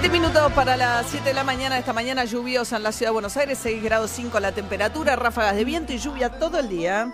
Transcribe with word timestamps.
Siete 0.00 0.18
minutos 0.18 0.50
para 0.54 0.78
las 0.78 1.08
7 1.08 1.28
de 1.28 1.34
la 1.34 1.44
mañana. 1.44 1.78
Esta 1.78 1.92
mañana 1.92 2.24
lluviosa 2.24 2.78
en 2.78 2.84
la 2.84 2.90
ciudad 2.90 3.10
de 3.10 3.12
Buenos 3.12 3.36
Aires, 3.36 3.58
6 3.60 3.82
grados 3.82 4.10
5 4.10 4.40
la 4.40 4.52
temperatura, 4.52 5.14
ráfagas 5.14 5.56
de 5.56 5.66
viento 5.66 5.92
y 5.92 5.98
lluvia 5.98 6.30
todo 6.30 6.58
el 6.58 6.70
día. 6.70 7.12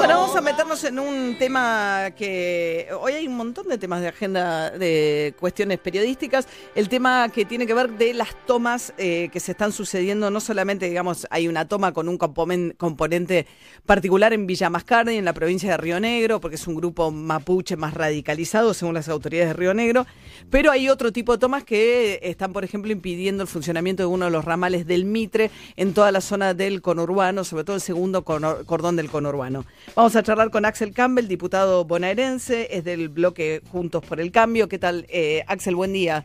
Bueno, 0.00 0.14
vamos 0.14 0.34
a 0.34 0.40
meternos 0.40 0.82
en 0.84 0.98
un 0.98 1.36
tema 1.38 2.10
que 2.16 2.88
hoy 2.98 3.12
hay 3.12 3.26
un 3.26 3.36
montón 3.36 3.68
de 3.68 3.76
temas 3.76 4.00
de 4.00 4.08
agenda 4.08 4.70
de 4.70 5.34
cuestiones 5.38 5.78
periodísticas. 5.78 6.48
El 6.74 6.88
tema 6.88 7.28
que 7.28 7.44
tiene 7.44 7.66
que 7.66 7.74
ver 7.74 7.90
de 7.90 8.14
las 8.14 8.30
tomas 8.46 8.94
eh, 8.96 9.28
que 9.30 9.40
se 9.40 9.52
están 9.52 9.72
sucediendo, 9.72 10.30
no 10.30 10.40
solamente, 10.40 10.88
digamos, 10.88 11.26
hay 11.30 11.48
una 11.48 11.68
toma 11.68 11.92
con 11.92 12.08
un 12.08 12.16
componente 12.16 13.46
particular 13.84 14.32
en 14.32 14.46
Villa 14.46 14.70
Mascardi, 14.70 15.16
en 15.16 15.26
la 15.26 15.34
provincia 15.34 15.72
de 15.72 15.76
Río 15.76 16.00
Negro, 16.00 16.40
porque 16.40 16.54
es 16.54 16.66
un 16.66 16.76
grupo 16.76 17.10
mapuche 17.10 17.76
más 17.76 17.92
radicalizado, 17.92 18.72
según 18.72 18.94
las 18.94 19.10
autoridades 19.10 19.50
de 19.50 19.54
Río 19.54 19.74
Negro, 19.74 20.06
pero 20.48 20.70
hay 20.70 20.88
otro 20.88 21.12
tipo 21.12 21.32
de 21.32 21.38
tomas 21.38 21.64
que 21.64 22.20
están, 22.22 22.54
por 22.54 22.64
ejemplo, 22.64 22.90
impidiendo 22.90 23.42
el 23.42 23.48
funcionamiento 23.48 24.02
de 24.02 24.06
uno 24.06 24.26
de 24.26 24.30
los 24.30 24.46
ramales 24.46 24.86
del 24.86 25.04
Mitre 25.04 25.50
en 25.76 25.92
toda 25.92 26.10
la 26.10 26.22
zona 26.22 26.54
del 26.54 26.80
conurbano, 26.80 27.44
sobre 27.44 27.64
todo 27.64 27.79
el 27.80 27.84
segundo 27.86 28.22
cordón 28.24 28.96
del 28.96 29.10
conurbano. 29.10 29.64
Vamos 29.96 30.14
a 30.14 30.22
charlar 30.22 30.50
con 30.50 30.64
Axel 30.66 30.92
Campbell, 30.92 31.26
diputado 31.26 31.84
bonaerense, 31.84 32.68
es 32.76 32.84
del 32.84 33.08
bloque 33.08 33.62
Juntos 33.72 34.04
por 34.04 34.20
el 34.20 34.30
Cambio. 34.30 34.68
¿Qué 34.68 34.78
tal, 34.78 35.06
eh, 35.08 35.42
Axel? 35.46 35.74
Buen 35.74 35.92
día. 35.92 36.24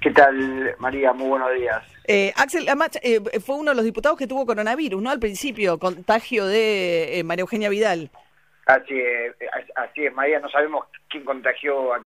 ¿Qué 0.00 0.12
tal, 0.12 0.76
María? 0.78 1.12
Muy 1.12 1.28
buenos 1.28 1.52
días. 1.58 1.82
Eh, 2.06 2.32
Axel, 2.36 2.68
además, 2.68 2.90
eh, 3.02 3.20
fue 3.40 3.56
uno 3.56 3.72
de 3.72 3.76
los 3.76 3.84
diputados 3.84 4.16
que 4.16 4.28
tuvo 4.28 4.46
coronavirus, 4.46 5.02
¿no? 5.02 5.10
Al 5.10 5.18
principio, 5.18 5.78
contagio 5.78 6.46
de 6.46 7.22
María 7.24 7.42
Eugenia 7.42 7.68
Vidal. 7.68 8.10
Así 8.66 8.94
es, 8.94 9.34
así 9.74 10.06
es, 10.06 10.14
María. 10.14 10.38
No 10.38 10.48
sabemos 10.48 10.86
quién 11.08 11.24
contagió 11.24 11.94
a 11.94 12.02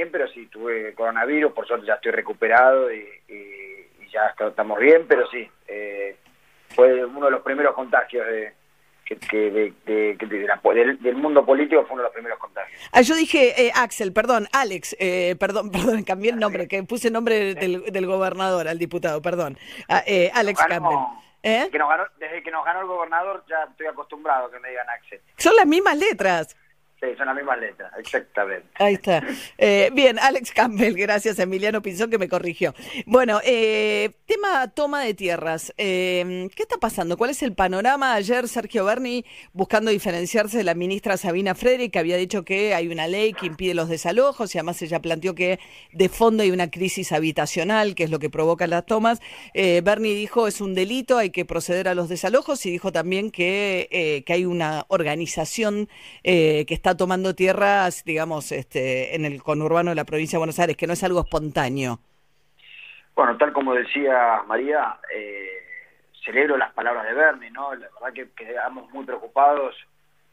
bien, 0.00 0.10
pero 0.10 0.26
sí, 0.28 0.46
tuve 0.46 0.94
coronavirus, 0.94 1.52
por 1.52 1.66
suerte 1.66 1.86
ya 1.86 1.94
estoy 1.94 2.12
recuperado 2.12 2.92
y, 2.92 3.06
ya 4.10 4.34
estamos 4.36 4.78
bien, 4.80 5.06
pero 5.06 5.28
sí, 5.30 5.48
eh, 5.68 6.16
fue 6.74 7.04
uno 7.04 7.26
de 7.26 7.32
los 7.32 7.42
primeros 7.42 7.74
contagios 7.74 8.26
de, 8.26 8.52
del, 9.84 11.14
mundo 11.14 11.46
político 11.46 11.84
fue 11.84 11.92
uno 11.92 12.02
de 12.02 12.08
los 12.08 12.12
primeros 12.12 12.38
contagios. 12.38 12.80
Ah, 12.92 13.02
yo 13.02 13.14
dije, 13.14 13.66
eh, 13.66 13.72
Axel, 13.74 14.12
perdón, 14.12 14.48
Alex, 14.52 14.96
eh, 14.98 15.36
perdón, 15.38 15.70
perdón, 15.72 16.02
cambié 16.02 16.32
el 16.32 16.40
nombre, 16.40 16.66
que 16.66 16.82
puse 16.82 17.08
el 17.08 17.14
nombre 17.14 17.54
del, 17.54 18.06
gobernador 18.06 18.66
al 18.66 18.78
diputado, 18.78 19.22
perdón. 19.22 19.58
Ah, 19.88 20.02
Alex 20.34 20.60
Campbell. 20.66 20.98
desde 21.42 22.42
que 22.42 22.50
nos 22.50 22.64
ganó 22.64 22.80
el 22.80 22.86
gobernador 22.86 23.44
ya 23.48 23.64
estoy 23.70 23.86
acostumbrado 23.86 24.46
a 24.46 24.50
que 24.50 24.58
me 24.58 24.70
digan 24.70 24.88
Axel. 24.88 25.20
Son 25.36 25.54
las 25.54 25.66
mismas 25.66 25.96
letras. 25.96 26.56
Sí, 27.00 27.06
son 27.16 27.28
las 27.28 27.34
mismas 27.34 27.58
letras, 27.58 27.90
exactamente. 27.98 28.68
Ahí 28.74 28.94
está. 28.94 29.22
Eh, 29.56 29.90
bien, 29.94 30.18
Alex 30.18 30.52
Campbell, 30.52 30.92
gracias 30.94 31.38
Emiliano 31.38 31.80
Pinzón 31.80 32.10
que 32.10 32.18
me 32.18 32.28
corrigió. 32.28 32.74
Bueno, 33.06 33.40
eh, 33.42 34.10
tema 34.26 34.68
toma 34.68 35.02
de 35.02 35.14
tierras. 35.14 35.72
Eh, 35.78 36.50
¿Qué 36.54 36.62
está 36.62 36.76
pasando? 36.76 37.16
¿Cuál 37.16 37.30
es 37.30 37.42
el 37.42 37.54
panorama? 37.54 38.12
Ayer 38.12 38.48
Sergio 38.48 38.84
Berni, 38.84 39.24
buscando 39.54 39.90
diferenciarse 39.90 40.58
de 40.58 40.64
la 40.64 40.74
ministra 40.74 41.16
Sabina 41.16 41.54
Frederick, 41.54 41.96
había 41.96 42.18
dicho 42.18 42.44
que 42.44 42.74
hay 42.74 42.88
una 42.88 43.06
ley 43.06 43.32
que 43.32 43.46
impide 43.46 43.72
los 43.72 43.88
desalojos 43.88 44.54
y 44.54 44.58
además 44.58 44.82
ella 44.82 45.00
planteó 45.00 45.34
que 45.34 45.58
de 45.92 46.08
fondo 46.10 46.42
hay 46.42 46.50
una 46.50 46.70
crisis 46.70 47.12
habitacional, 47.12 47.94
que 47.94 48.04
es 48.04 48.10
lo 48.10 48.18
que 48.18 48.28
provoca 48.28 48.66
las 48.66 48.84
tomas. 48.84 49.20
Berni 49.54 50.14
dijo 50.14 50.46
es 50.46 50.60
un 50.60 50.74
delito, 50.74 51.16
hay 51.16 51.30
que 51.30 51.46
proceder 51.46 51.88
a 51.88 51.94
los 51.94 52.10
desalojos 52.10 52.66
y 52.66 52.70
dijo 52.70 52.92
también 52.92 53.30
que, 53.30 54.22
que 54.26 54.32
hay 54.34 54.44
una 54.44 54.84
organización 54.88 55.88
que 56.22 56.66
está 56.68 56.89
tomando 56.96 57.34
tierras, 57.34 58.04
digamos, 58.04 58.52
este, 58.52 59.14
en 59.14 59.24
el 59.24 59.42
conurbano 59.42 59.90
de 59.90 59.96
la 59.96 60.04
provincia 60.04 60.36
de 60.36 60.40
Buenos 60.40 60.58
Aires, 60.58 60.76
que 60.76 60.86
no 60.86 60.92
es 60.92 61.04
algo 61.04 61.20
espontáneo. 61.20 61.98
Bueno, 63.14 63.36
tal 63.36 63.52
como 63.52 63.74
decía 63.74 64.42
María, 64.46 64.98
eh, 65.14 65.60
celebro 66.24 66.56
las 66.56 66.72
palabras 66.72 67.04
de 67.04 67.14
Bernie, 67.14 67.50
¿no? 67.50 67.74
La 67.74 67.88
verdad 67.94 68.12
que 68.14 68.30
quedamos 68.30 68.90
muy 68.90 69.04
preocupados 69.04 69.74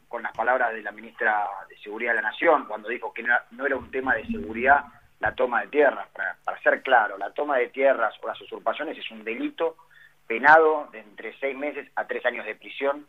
con 0.08 0.22
las 0.22 0.32
palabras 0.32 0.72
de 0.72 0.82
la 0.82 0.92
ministra 0.92 1.46
de 1.68 1.76
Seguridad 1.78 2.12
de 2.12 2.22
la 2.22 2.30
Nación, 2.30 2.64
cuando 2.66 2.88
dijo 2.88 3.12
que 3.12 3.22
no 3.22 3.66
era, 3.66 3.76
un 3.76 3.90
tema 3.90 4.14
de 4.14 4.26
seguridad 4.26 4.84
la 5.20 5.34
toma 5.34 5.62
de 5.62 5.68
tierras. 5.68 6.08
Para, 6.14 6.62
ser 6.62 6.82
claro, 6.82 7.18
la 7.18 7.30
toma 7.32 7.58
de 7.58 7.68
tierras 7.68 8.14
o 8.22 8.26
las 8.26 8.40
usurpaciones 8.40 8.96
es 8.96 9.10
un 9.10 9.24
delito 9.24 9.76
penado 10.26 10.88
de 10.92 11.00
entre 11.00 11.36
seis 11.38 11.56
meses 11.56 11.90
a 11.94 12.06
tres 12.06 12.24
años 12.24 12.46
de 12.46 12.54
prisión 12.54 13.06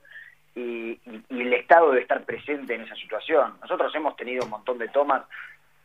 y, 0.59 1.00
el 1.30 1.53
Estado 1.53 1.90
debe 1.90 2.02
estar 2.02 2.24
presente 2.24 2.75
en 2.75 2.81
esa 2.81 2.96
situación. 2.96 3.56
Nosotros 3.62 3.94
hemos 3.96 4.16
tenido 4.16 4.44
un 4.44 4.52
montón 4.52 4.78
de 4.78 4.90
tomas 4.90 5.24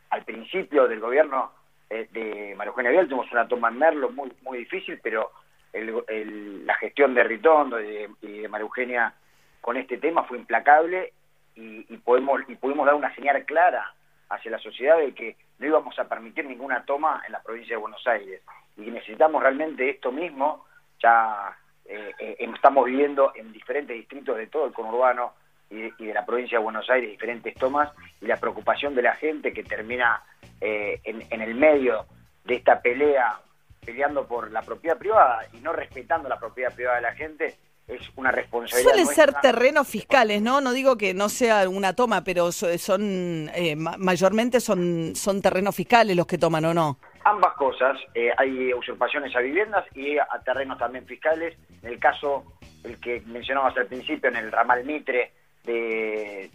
al 0.09 0.23
principio 0.23 0.87
del 0.87 0.99
gobierno 0.99 1.51
eh, 1.89 2.07
de 2.11 2.55
María 2.55 2.69
Eugenia 2.69 2.91
Vial, 2.91 3.07
tuvimos 3.07 3.31
una 3.31 3.47
toma 3.47 3.69
en 3.69 3.77
Merlo 3.77 4.09
muy, 4.09 4.31
muy 4.41 4.59
difícil, 4.59 4.99
pero 5.01 5.31
la 5.73 6.75
gestión 6.75 7.13
de 7.13 7.23
Ritondo 7.25 7.81
y 7.81 8.07
de, 8.21 8.47
María 8.47 8.63
Eugenia 8.63 9.13
con 9.59 9.75
este 9.75 9.97
tema 9.97 10.23
fue 10.23 10.37
implacable 10.37 11.11
y, 11.55 11.97
podemos, 11.97 12.41
y 12.47 12.55
pudimos 12.55 12.85
dar 12.85 12.95
una 12.95 13.13
señal 13.13 13.43
clara 13.45 13.93
hacia 14.29 14.51
la 14.51 14.59
sociedad 14.59 14.97
de 14.97 15.13
que 15.13 15.35
no 15.59 15.67
íbamos 15.67 15.97
a 15.99 16.07
permitir 16.07 16.45
ninguna 16.45 16.85
toma 16.85 17.21
en 17.25 17.33
la 17.33 17.41
provincia 17.41 17.75
de 17.75 17.81
Buenos 17.81 18.05
Aires 18.07 18.41
y 18.77 18.81
necesitamos 18.81 19.41
realmente 19.41 19.89
esto 19.89 20.11
mismo 20.11 20.65
ya 21.01 21.57
estamos 21.85 22.85
viviendo 22.85 23.31
en 23.35 23.51
diferentes 23.51 23.95
distritos 23.95 24.37
de 24.37 24.47
todo 24.47 24.65
el 24.65 24.73
conurbano 24.73 25.33
y 25.69 26.05
de, 26.05 26.13
la 26.13 26.25
provincia 26.25 26.57
de 26.57 26.63
Buenos 26.63 26.89
Aires 26.89 27.09
diferentes 27.09 27.53
tomas 27.55 27.91
y 28.21 28.25
la 28.25 28.37
preocupación 28.37 28.95
de 28.95 29.01
la 29.01 29.15
gente 29.15 29.53
que 29.53 29.63
termina 29.63 30.23
eh, 30.61 30.99
en, 31.03 31.41
el 31.41 31.55
medio 31.55 32.05
de 32.43 32.55
esta 32.55 32.81
pelea 32.81 33.39
peleando 33.83 34.27
por 34.27 34.51
la 34.51 34.61
propiedad 34.61 34.97
privada 34.97 35.45
y 35.53 35.57
no 35.57 35.73
respetando 35.73 36.29
la 36.29 36.39
propiedad 36.39 36.73
privada 36.73 36.97
de 36.97 37.01
la 37.01 37.13
gente 37.13 37.55
es 37.87 38.01
una 38.15 38.31
responsabilidad. 38.31 38.91
Suelen 38.91 39.07
ser 39.07 39.33
terrenos 39.41 39.87
fiscales, 39.87 40.41
¿no? 40.41 40.59
No 40.59 40.73
digo 40.73 40.97
que 40.97 41.13
no 41.13 41.29
sea 41.29 41.69
una 41.69 41.93
toma, 41.93 42.23
pero 42.23 42.51
son 42.51 43.51
mayormente 43.97 44.59
son, 44.59 45.15
son 45.15 45.41
terrenos 45.41 45.75
fiscales 45.75 46.15
los 46.15 46.25
que 46.25 46.39
toman 46.39 46.65
o 46.65 46.73
no 46.73 46.97
ambas 47.25 47.53
cosas. 47.53 47.97
Eh, 48.13 48.31
hay 48.37 48.73
usurpaciones 48.73 49.35
a 49.35 49.39
viviendas 49.39 49.85
y 49.93 50.17
a 50.17 50.39
terrenos 50.45 50.77
también 50.77 51.05
fiscales. 51.05 51.57
En 51.81 51.89
el 51.89 51.99
caso, 51.99 52.45
el 52.83 52.99
que 52.99 53.21
mencionamos 53.25 53.75
al 53.75 53.87
principio, 53.87 54.29
en 54.29 54.37
el 54.37 54.51
ramal 54.51 54.85
Mitre, 54.85 55.33
de, 55.63 56.49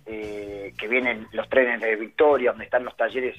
que 0.79 0.89
vienen 0.89 1.27
los 1.33 1.49
trenes 1.49 1.81
de 1.81 1.97
Victoria, 1.97 2.51
donde 2.51 2.65
están 2.65 2.85
los 2.85 2.97
talleres 2.97 3.37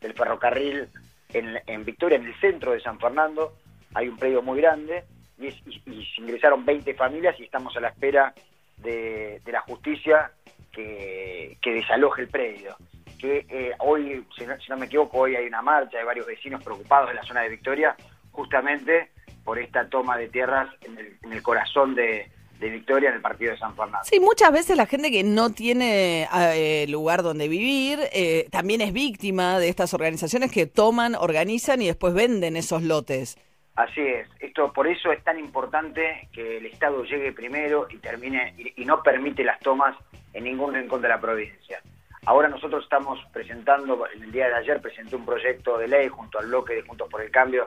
del 0.00 0.12
ferrocarril 0.12 0.86
en, 1.32 1.84
Victoria, 1.84 2.18
en 2.18 2.26
el 2.26 2.38
centro 2.38 2.72
de 2.72 2.80
San 2.80 3.00
Fernando, 3.00 3.54
hay 3.94 4.08
un 4.08 4.18
predio 4.18 4.42
muy 4.42 4.60
grande 4.60 5.04
y, 5.38 5.50
se 5.50 6.20
ingresaron 6.20 6.64
20 6.64 6.94
familias 6.94 7.34
y 7.40 7.44
estamos 7.44 7.76
a 7.76 7.80
la 7.80 7.88
espera 7.88 8.34
de, 8.76 9.40
la 9.46 9.62
justicia 9.62 10.30
que, 10.70 11.56
que 11.60 11.72
desaloje 11.72 12.22
el 12.22 12.28
predio 12.28 12.76
que 13.24 13.46
eh, 13.48 13.72
hoy, 13.78 14.22
si 14.36 14.44
no, 14.44 14.76
me 14.76 14.84
equivoco, 14.84 15.20
hoy 15.20 15.34
hay 15.34 15.46
una 15.46 15.62
marcha 15.62 15.96
de 15.96 16.04
varios 16.04 16.26
vecinos 16.26 16.62
preocupados 16.62 17.08
en 17.08 17.16
la 17.16 17.22
zona 17.22 17.40
de 17.40 17.48
Victoria, 17.48 17.96
justamente 18.32 19.12
por 19.44 19.58
esta 19.58 19.88
toma 19.88 20.18
de 20.18 20.28
tierras 20.28 20.68
en 20.82 21.32
el, 21.32 21.42
corazón 21.42 21.94
de, 21.94 22.30
Victoria 22.60 23.08
en 23.08 23.16
el 23.16 23.22
partido 23.22 23.52
de 23.52 23.58
San 23.58 23.74
Fernando. 23.74 24.04
Sí, 24.04 24.20
muchas 24.20 24.52
veces 24.52 24.76
la 24.76 24.84
gente 24.84 25.10
que 25.10 25.22
no 25.22 25.50
tiene 25.52 26.28
eh, 26.34 26.86
lugar 26.88 27.22
donde 27.22 27.48
vivir 27.48 27.98
eh, 28.12 28.46
también 28.50 28.82
es 28.82 28.92
víctima 28.92 29.58
de 29.58 29.68
estas 29.68 29.94
organizaciones 29.94 30.50
que 30.52 30.66
toman, 30.66 31.14
organizan 31.14 31.80
y 31.80 31.86
después 31.86 32.12
venden 32.12 32.56
esos 32.56 32.82
lotes. 32.82 33.38
Así 33.74 34.00
es, 34.00 34.28
esto 34.40 34.70
por 34.72 34.86
eso 34.86 35.12
es 35.12 35.24
tan 35.24 35.38
importante 35.38 36.28
que 36.32 36.58
el 36.58 36.66
Estado 36.66 37.04
llegue 37.04 37.32
primero 37.32 37.86
y 37.90 37.96
termine 37.98 38.54
y 38.76 38.84
no 38.84 39.02
permite 39.02 39.44
las 39.44 39.60
tomas 39.60 39.96
en 40.34 40.44
ningún 40.44 40.74
rincón 40.74 41.00
de 41.00 41.08
la 41.08 41.20
provincia. 41.20 41.80
Ahora 42.26 42.48
nosotros 42.48 42.84
estamos 42.84 43.18
presentando, 43.32 44.06
en 44.14 44.22
el 44.22 44.32
día 44.32 44.48
de 44.48 44.54
ayer 44.54 44.80
presenté 44.80 45.14
un 45.14 45.26
proyecto 45.26 45.76
de 45.76 45.88
ley 45.88 46.08
junto 46.08 46.38
al 46.38 46.46
bloque 46.46 46.74
de 46.74 46.82
Juntos 46.82 47.08
por 47.10 47.20
el 47.20 47.30
Cambio 47.30 47.66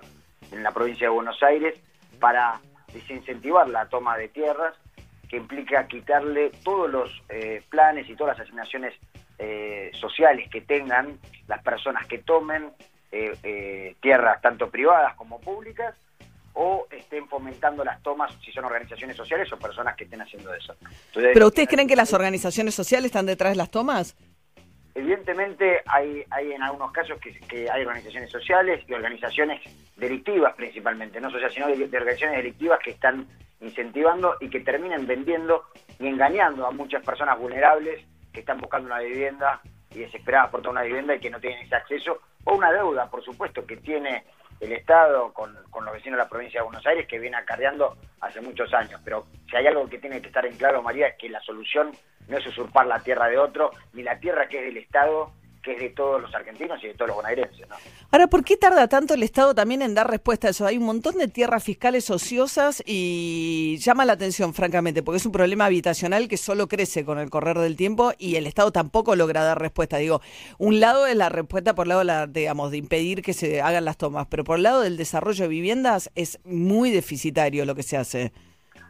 en 0.51 0.63
la 0.63 0.71
provincia 0.71 1.07
de 1.07 1.13
Buenos 1.13 1.41
Aires 1.43 1.75
para 2.19 2.59
desincentivar 2.91 3.69
la 3.69 3.87
toma 3.87 4.17
de 4.17 4.29
tierras, 4.29 4.73
que 5.29 5.37
implica 5.37 5.87
quitarle 5.87 6.51
todos 6.63 6.89
los 6.89 7.23
eh, 7.29 7.61
planes 7.69 8.09
y 8.09 8.15
todas 8.15 8.35
las 8.35 8.47
asignaciones 8.47 8.95
eh, 9.37 9.91
sociales 9.93 10.49
que 10.49 10.61
tengan 10.61 11.19
las 11.47 11.61
personas 11.61 12.07
que 12.07 12.17
tomen 12.19 12.71
eh, 13.11 13.95
tierras 14.01 14.41
tanto 14.41 14.69
privadas 14.69 15.13
como 15.15 15.39
públicas 15.39 15.95
o 16.53 16.87
estén 16.89 17.27
fomentando 17.27 17.83
las 17.83 18.01
tomas 18.01 18.33
si 18.43 18.51
son 18.51 18.65
organizaciones 18.65 19.15
sociales 19.15 19.51
o 19.53 19.59
personas 19.59 19.95
que 19.95 20.05
estén 20.05 20.21
haciendo 20.21 20.51
eso. 20.55 20.75
¿Pero 21.13 21.47
ustedes 21.47 21.69
creen 21.69 21.87
que 21.87 21.95
las 21.95 22.13
organizaciones 22.13 22.73
sociales 22.73 23.05
están 23.05 23.27
detrás 23.27 23.51
de 23.51 23.57
las 23.57 23.69
tomas? 23.69 24.15
Evidentemente 24.97 25.83
hay, 25.85 26.23
hay 26.31 26.53
en 26.53 26.63
algunos 26.63 26.91
casos 26.91 27.19
que, 27.19 27.69
hay 27.69 27.81
organizaciones 27.81 28.31
sociales 28.31 28.83
y 28.87 28.93
organizaciones 28.93 29.61
delictivas 29.95 30.55
principalmente, 30.55 31.21
no 31.21 31.29
sociales, 31.29 31.53
sino 31.53 31.67
de, 31.67 31.83
organizaciones 31.83 32.37
delictivas 32.37 32.79
que 32.83 32.91
están 32.91 33.27
incentivando 33.61 34.35
y 34.39 34.49
que 34.49 34.61
terminan 34.61 35.05
vendiendo 35.05 35.65
y 35.99 36.07
engañando 36.07 36.65
a 36.65 36.71
muchas 36.71 37.03
personas 37.05 37.37
vulnerables 37.37 38.03
que 38.33 38.39
están 38.39 38.59
buscando 38.59 38.87
una 38.87 38.99
vivienda 38.99 39.61
y 39.91 39.99
desesperadas 39.99 40.49
por 40.49 40.61
toda 40.61 40.71
una 40.71 40.81
vivienda 40.81 41.15
y 41.15 41.19
que 41.19 41.29
no 41.29 41.39
tienen 41.39 41.63
ese 41.65 41.75
acceso, 41.75 42.19
o 42.43 42.55
una 42.55 42.71
deuda, 42.71 43.07
por 43.09 43.23
supuesto, 43.23 43.65
que 43.65 43.77
tiene 43.77 44.23
el 44.59 44.71
Estado 44.71 45.31
con, 45.31 45.55
con, 45.69 45.85
los 45.85 45.93
vecinos 45.93 46.17
de 46.17 46.23
la 46.23 46.29
provincia 46.29 46.59
de 46.59 46.65
Buenos 46.65 46.85
Aires 46.87 47.07
que 47.07 47.19
viene 47.19 47.37
acarreando 47.37 47.95
hace 48.21 48.41
muchos 48.41 48.73
años. 48.73 48.99
Pero 49.03 49.27
si 49.47 49.55
hay 49.55 49.67
algo 49.67 49.87
que 49.87 49.99
tiene 49.99 50.19
que 50.21 50.27
estar 50.27 50.45
en 50.45 50.57
claro, 50.57 50.81
María, 50.81 51.07
es 51.07 51.17
que 51.17 51.29
la 51.29 51.39
solución 51.41 51.91
no 52.27 52.37
es 52.37 52.47
usurpar 52.47 52.87
la 52.87 52.99
tierra 52.99 53.27
de 53.27 53.37
otro, 53.37 53.71
ni 53.93 54.03
la 54.03 54.19
tierra 54.19 54.47
que 54.47 54.59
es 54.59 54.65
del 54.65 54.77
Estado, 54.77 55.31
que 55.67 55.73
es 55.73 55.79
de 55.79 55.89
todos 55.89 56.21
los 56.21 56.33
argentinos 56.33 56.81
y 56.81 56.87
de 56.87 56.93
todos 56.93 57.09
los 57.09 57.17
bonaerenses. 57.17 57.67
¿no? 57.67 57.75
Ahora, 58.11 58.27
¿por 58.27 58.45
qué 58.45 58.55
tarda 58.55 58.87
tanto 58.87 59.15
el 59.15 59.23
Estado 59.23 59.53
también 59.53 59.81
en 59.81 59.93
dar 59.93 60.09
respuesta 60.09 60.47
a 60.47 60.51
eso? 60.51 60.65
Hay 60.65 60.77
un 60.77 60.85
montón 60.85 61.17
de 61.17 61.27
tierras 61.27 61.61
fiscales 61.61 62.09
ociosas 62.09 62.81
y 62.85 63.77
llama 63.79 64.05
la 64.05 64.13
atención, 64.13 64.53
francamente, 64.53 65.03
porque 65.03 65.17
es 65.17 65.25
un 65.25 65.33
problema 65.33 65.65
habitacional 65.65 66.29
que 66.29 66.37
solo 66.37 66.67
crece 66.67 67.03
con 67.03 67.19
el 67.19 67.29
correr 67.29 67.57
del 67.59 67.75
tiempo 67.75 68.13
y 68.17 68.37
el 68.37 68.47
Estado 68.47 68.71
tampoco 68.71 69.15
logra 69.17 69.43
dar 69.43 69.59
respuesta. 69.59 69.97
Digo, 69.97 70.21
un 70.57 70.79
lado 70.79 71.05
es 71.05 71.17
la 71.17 71.27
respuesta 71.27 71.75
por 71.75 71.85
el 71.85 71.89
lado, 71.89 72.03
la, 72.05 72.27
digamos, 72.27 72.71
de 72.71 72.77
impedir 72.77 73.21
que 73.21 73.33
se 73.33 73.61
hagan 73.61 73.83
las 73.83 73.97
tomas, 73.97 74.27
pero 74.27 74.45
por 74.45 74.57
el 74.57 74.63
lado 74.63 74.81
del 74.81 74.95
desarrollo 74.95 75.43
de 75.43 75.49
viviendas 75.49 76.11
es 76.15 76.39
muy 76.45 76.91
deficitario 76.91 77.65
lo 77.65 77.75
que 77.75 77.83
se 77.83 77.97
hace. 77.97 78.31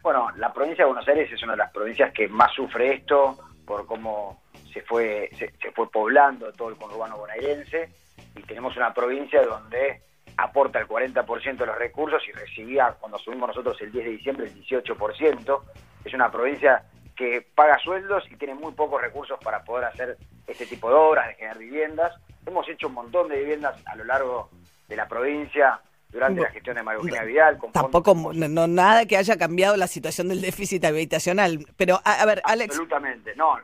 Bueno, 0.08 0.32
la 0.38 0.54
provincia 0.54 0.86
de 0.86 0.92
Buenos 0.92 1.08
Aires 1.10 1.30
es 1.34 1.44
una 1.44 1.52
de 1.52 1.58
las 1.58 1.72
provincias 1.74 2.14
que 2.14 2.30
más 2.30 2.54
sufre 2.54 2.94
esto 2.94 3.38
por 3.66 3.86
cómo 3.86 4.42
se 4.72 4.82
fue, 4.84 5.30
se, 5.38 5.52
fue 5.74 5.92
poblando 5.92 6.50
todo 6.54 6.70
el 6.70 6.78
conurbano 6.78 7.18
bonaerense 7.18 7.90
y 8.34 8.42
tenemos 8.44 8.78
una 8.78 8.94
provincia 8.94 9.46
donde 9.46 10.02
aporta 10.38 10.80
el 10.80 10.88
40% 10.88 11.58
de 11.58 11.66
los 11.66 11.78
recursos 11.78 12.24
y 12.26 12.32
recibía, 12.32 12.96
cuando 12.98 13.18
subimos 13.18 13.50
nosotros 13.50 13.82
el 13.82 13.92
10 13.92 14.06
de 14.06 14.12
diciembre, 14.12 14.46
el 14.46 14.56
18%. 14.56 15.62
Es 16.06 16.14
una 16.14 16.32
provincia 16.32 16.86
que 17.14 17.46
paga 17.54 17.78
sueldos 17.78 18.24
y 18.32 18.38
tiene 18.38 18.54
muy 18.54 18.72
pocos 18.72 19.02
recursos 19.02 19.38
para 19.44 19.62
poder 19.66 19.88
hacer 19.88 20.18
este 20.48 20.68
tipo 20.68 20.88
de 20.88 20.96
obras, 20.96 21.28
de 21.28 21.34
generar 21.34 21.58
viviendas. 21.58 22.16
Hemos 22.46 22.66
hecho 22.70 22.88
un 22.88 22.94
montón 22.94 23.28
de 23.28 23.40
viviendas 23.40 23.76
a 23.86 23.94
lo 23.98 24.06
largo 24.06 24.52
de 24.88 24.96
la 24.96 25.06
provincia, 25.10 25.82
durante 26.18 26.42
la 26.42 26.50
gestión 26.50 26.76
de 26.76 26.82
María 26.84 27.00
Eugenia 27.00 27.24
Vidal. 27.24 27.60
tampoco, 27.72 28.16
no, 28.34 28.68
nada 28.68 29.06
que 29.06 29.18
haya 29.18 29.38
cambiado 29.38 29.78
la 29.78 29.86
situación 29.86 30.30
del 30.30 30.42
déficit 30.42 30.84
habitacional. 30.84 31.66
Pero, 31.78 32.02
a, 32.04 32.26
ver, 32.26 32.42
Alex. 32.44 32.72
Absolutamente, 32.72 33.36
no, 33.36 33.56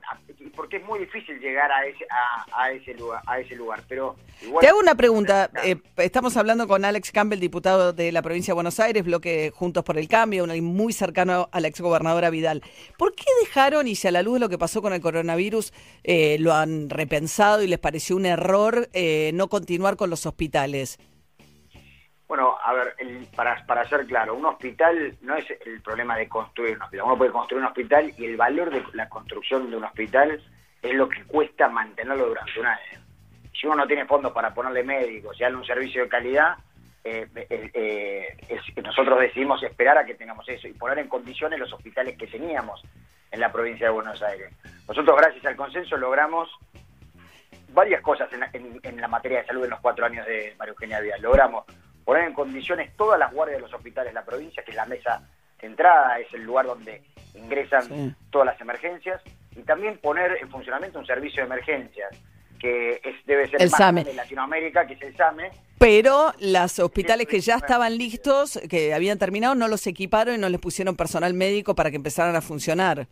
porque 0.55 0.77
es 0.77 0.85
muy 0.85 0.99
difícil 0.99 1.39
llegar 1.39 1.71
a 1.71 1.83
ese, 1.85 2.05
a, 2.53 2.71
ese, 2.71 2.93
lugar, 2.93 3.23
a 3.25 3.39
ese 3.39 3.55
lugar. 3.55 3.81
Pero 3.89 4.15
Te 4.59 4.67
hago 4.67 4.77
una 4.77 4.93
pregunta. 4.93 5.49
Eh, 5.63 5.77
estamos 5.97 6.37
hablando 6.37 6.67
con 6.67 6.85
Alex 6.85 7.11
Campbell, 7.11 7.39
diputado 7.39 7.91
de 7.91 8.11
la 8.11 8.21
provincia 8.21 8.51
de 8.51 8.55
Buenos 8.55 8.79
Aires, 8.79 9.03
bloque 9.03 9.51
Juntos 9.55 9.83
por 9.83 9.97
el 9.97 10.07
Cambio, 10.07 10.45
muy 10.61 10.93
cercano 10.93 11.49
a 11.51 11.59
la 11.59 11.67
exgobernadora 11.67 12.29
Vidal. 12.29 12.61
¿Por 12.99 13.15
qué 13.15 13.25
dejaron, 13.41 13.87
y 13.87 13.95
si 13.95 14.07
a 14.07 14.11
la 14.11 14.21
luz 14.21 14.35
de 14.35 14.39
lo 14.41 14.49
que 14.49 14.59
pasó 14.59 14.83
con 14.83 14.93
el 14.93 15.01
coronavirus, 15.01 15.73
eh, 16.03 16.37
lo 16.39 16.53
han 16.53 16.91
repensado 16.91 17.63
y 17.63 17.67
les 17.67 17.79
pareció 17.79 18.15
un 18.15 18.27
error 18.27 18.89
eh, 18.93 19.31
no 19.33 19.47
continuar 19.47 19.95
con 19.95 20.11
los 20.11 20.27
hospitales? 20.27 20.99
Bueno, 22.27 22.57
a 22.63 22.73
ver, 22.73 22.95
para, 23.35 23.65
para 23.65 23.87
ser 23.87 24.05
claro, 24.05 24.35
un 24.35 24.45
hospital 24.45 25.15
no 25.21 25.35
es 25.35 25.45
el 25.65 25.81
problema 25.81 26.17
de 26.17 26.27
construir 26.29 26.75
un 26.77 26.83
hospital. 26.83 27.05
Uno 27.05 27.17
puede 27.17 27.31
construir 27.31 27.61
un 27.61 27.67
hospital 27.67 28.13
y 28.17 28.25
el 28.25 28.37
valor 28.37 28.71
de 28.71 28.83
la 28.93 29.09
construcción 29.09 29.69
de 29.69 29.77
un 29.77 29.83
hospital 29.83 30.41
es 30.81 30.93
lo 30.93 31.07
que 31.09 31.23
cuesta 31.25 31.67
mantenerlo 31.67 32.27
durante 32.27 32.59
un 32.59 32.65
año. 32.65 32.99
Si 33.53 33.67
uno 33.67 33.77
no 33.77 33.87
tiene 33.87 34.05
fondos 34.05 34.31
para 34.33 34.53
ponerle 34.53 34.83
médicos 34.83 35.37
y 35.37 35.43
darle 35.43 35.57
un 35.57 35.65
servicio 35.65 36.03
de 36.03 36.09
calidad, 36.09 36.57
eh, 37.03 37.27
eh, 37.35 37.69
eh, 37.73 38.81
nosotros 38.81 39.19
decidimos 39.19 39.61
esperar 39.63 39.97
a 39.97 40.05
que 40.05 40.15
tengamos 40.15 40.47
eso 40.47 40.67
y 40.67 40.73
poner 40.73 40.99
en 40.99 41.09
condiciones 41.09 41.59
los 41.59 41.71
hospitales 41.73 42.17
que 42.17 42.27
teníamos 42.27 42.81
en 43.31 43.39
la 43.39 43.51
provincia 43.51 43.87
de 43.87 43.93
Buenos 43.93 44.21
Aires. 44.21 44.53
Nosotros, 44.87 45.17
gracias 45.17 45.45
al 45.45 45.55
consenso, 45.55 45.97
logramos 45.97 46.49
varias 47.69 48.01
cosas 48.01 48.29
en, 48.33 48.79
en 48.81 49.01
la 49.01 49.07
materia 49.07 49.41
de 49.41 49.47
salud 49.47 49.63
en 49.63 49.71
los 49.71 49.79
cuatro 49.81 50.05
años 50.05 50.25
de 50.25 50.55
María 50.57 50.71
Eugenia 50.71 51.01
Díaz. 51.01 51.19
Logramos 51.19 51.65
poner 52.03 52.25
en 52.25 52.33
condiciones 52.33 52.95
todas 52.95 53.19
las 53.19 53.33
guardias 53.33 53.57
de 53.57 53.61
los 53.61 53.73
hospitales 53.73 54.11
de 54.11 54.19
la 54.19 54.25
provincia, 54.25 54.63
que 54.63 54.71
es 54.71 54.77
la 54.77 54.85
mesa 54.85 55.21
de 55.59 55.67
entrada, 55.67 56.19
es 56.19 56.33
el 56.33 56.43
lugar 56.43 56.65
donde 56.65 57.01
ingresan 57.35 58.15
todas 58.29 58.45
las 58.45 58.61
emergencias, 58.61 59.21
y 59.55 59.61
también 59.61 59.97
poner 59.97 60.37
en 60.41 60.49
funcionamiento 60.49 60.99
un 60.99 61.05
servicio 61.05 61.41
de 61.43 61.47
emergencias, 61.47 62.09
que 62.59 63.01
es, 63.03 63.25
debe 63.25 63.47
ser 63.49 63.61
el 63.61 63.69
más 63.69 63.77
SAME. 63.77 64.03
de 64.03 64.13
Latinoamérica, 64.13 64.85
que 64.85 64.93
es 64.93 65.01
el 65.01 65.15
SAME. 65.15 65.51
Pero 65.77 66.33
los 66.39 66.79
hospitales 66.79 67.27
que 67.27 67.39
ya 67.39 67.55
estaban 67.55 67.97
listos, 67.97 68.59
que 68.69 68.93
habían 68.93 69.19
terminado, 69.19 69.53
no 69.53 69.67
los 69.67 69.85
equiparon 69.85 70.35
y 70.35 70.37
no 70.37 70.49
les 70.49 70.59
pusieron 70.59 70.95
personal 70.95 71.33
médico 71.33 71.75
para 71.75 71.89
que 71.89 71.97
empezaran 71.97 72.35
a 72.35 72.41
funcionar. 72.41 73.07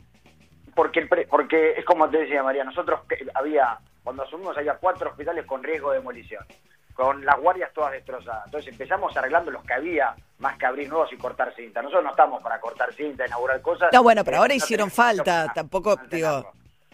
Porque, 0.73 1.05
porque 1.29 1.73
es 1.77 1.83
como 1.83 2.09
te 2.09 2.19
decía 2.19 2.43
María, 2.43 2.63
nosotros 2.63 3.01
había, 3.33 3.77
cuando 4.03 4.23
asumimos 4.23 4.57
había 4.57 4.75
cuatro 4.75 5.09
hospitales 5.09 5.45
con 5.45 5.61
riesgo 5.61 5.91
de 5.91 5.97
demolición 5.97 6.45
con 6.93 7.25
las 7.25 7.39
guardias 7.39 7.71
todas 7.73 7.91
destrozadas. 7.91 8.45
Entonces 8.45 8.71
empezamos 8.71 9.15
arreglando 9.15 9.51
los 9.51 9.63
que 9.63 9.73
había, 9.73 10.15
más 10.39 10.57
que 10.57 10.65
abrir 10.65 10.89
nuevos 10.89 11.11
y 11.13 11.17
cortar 11.17 11.53
cinta. 11.55 11.81
Nosotros 11.81 12.03
no 12.03 12.11
estamos 12.11 12.41
para 12.41 12.59
cortar 12.59 12.93
cinta, 12.93 13.25
inaugurar 13.25 13.61
cosas. 13.61 13.89
No, 13.93 14.03
bueno, 14.03 14.23
pero 14.23 14.37
ahora 14.37 14.53
hicieron 14.53 14.91
falta, 14.91 15.51
tampoco, 15.53 15.95
digo, 16.09 16.51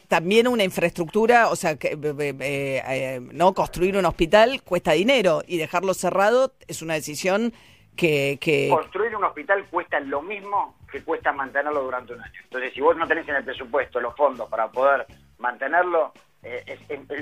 también 0.07 0.47
una 0.47 0.63
infraestructura, 0.63 1.49
o 1.49 1.55
sea, 1.55 1.75
que, 1.77 1.89
eh, 1.89 2.81
eh, 2.87 3.19
no 3.31 3.53
construir 3.53 3.97
un 3.97 4.05
hospital 4.05 4.61
cuesta 4.63 4.93
dinero 4.93 5.43
y 5.45 5.57
dejarlo 5.57 5.93
cerrado 5.93 6.53
es 6.67 6.81
una 6.81 6.93
decisión 6.93 7.53
que, 7.95 8.37
que... 8.39 8.69
Construir 8.69 9.15
un 9.15 9.23
hospital 9.25 9.65
cuesta 9.69 9.99
lo 9.99 10.21
mismo 10.21 10.77
que 10.89 11.03
cuesta 11.03 11.33
mantenerlo 11.33 11.83
durante 11.83 12.13
un 12.13 12.21
año. 12.21 12.39
Entonces, 12.43 12.73
si 12.73 12.79
vos 12.79 12.95
no 12.95 13.07
tenés 13.07 13.27
en 13.27 13.35
el 13.35 13.43
presupuesto 13.43 13.99
los 13.99 14.15
fondos 14.15 14.49
para 14.49 14.69
poder 14.69 15.05
mantenerlo, 15.39 16.13
eh, 16.43 16.77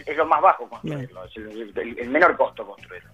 es, 0.06 0.18
lo 0.18 0.26
más 0.26 0.42
bajo 0.42 0.70
construirlo, 0.70 1.26
es 1.26 1.36
el, 1.38 2.10
menor 2.10 2.36
costo 2.38 2.66
construirlo. 2.66 3.12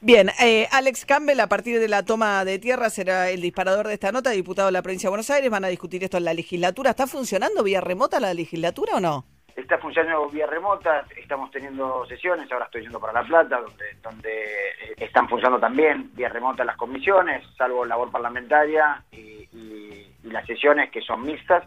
Bien, 0.00 0.30
eh, 0.40 0.66
Alex 0.72 1.06
Campbell, 1.06 1.38
a 1.40 1.46
partir 1.46 1.78
de 1.78 1.88
la 1.88 2.04
toma 2.04 2.44
de 2.44 2.58
tierra, 2.58 2.90
será 2.90 3.30
el 3.30 3.40
disparador 3.40 3.86
de 3.86 3.94
esta 3.94 4.10
nota, 4.10 4.30
diputado 4.30 4.66
de 4.66 4.72
la 4.72 4.82
provincia 4.82 5.06
de 5.06 5.10
Buenos 5.10 5.30
Aires. 5.30 5.48
Van 5.48 5.64
a 5.64 5.68
discutir 5.68 6.02
esto 6.02 6.16
en 6.16 6.24
la 6.24 6.34
legislatura. 6.34 6.90
¿Está 6.90 7.06
funcionando 7.06 7.62
vía 7.62 7.80
remota 7.80 8.18
la 8.18 8.34
legislatura 8.34 8.96
o 8.96 9.00
no? 9.00 9.24
Está 9.54 9.78
funcionando 9.78 10.28
vía 10.28 10.46
remota, 10.46 11.06
estamos 11.16 11.50
teniendo 11.50 12.04
sesiones, 12.06 12.50
ahora 12.50 12.64
estoy 12.64 12.82
yendo 12.82 12.98
para 12.98 13.12
La 13.12 13.22
Plata, 13.22 13.60
donde, 13.60 13.84
donde 14.02 14.42
eh, 14.42 14.94
están 14.96 15.28
funcionando 15.28 15.60
también 15.60 16.10
vía 16.14 16.28
remota 16.28 16.64
las 16.64 16.76
comisiones, 16.76 17.46
salvo 17.56 17.84
labor 17.84 18.10
parlamentaria 18.10 19.04
y 19.12 19.46
las 20.24 20.46
sesiones 20.46 20.90
que 20.90 21.00
son 21.02 21.22
mixtas. 21.22 21.64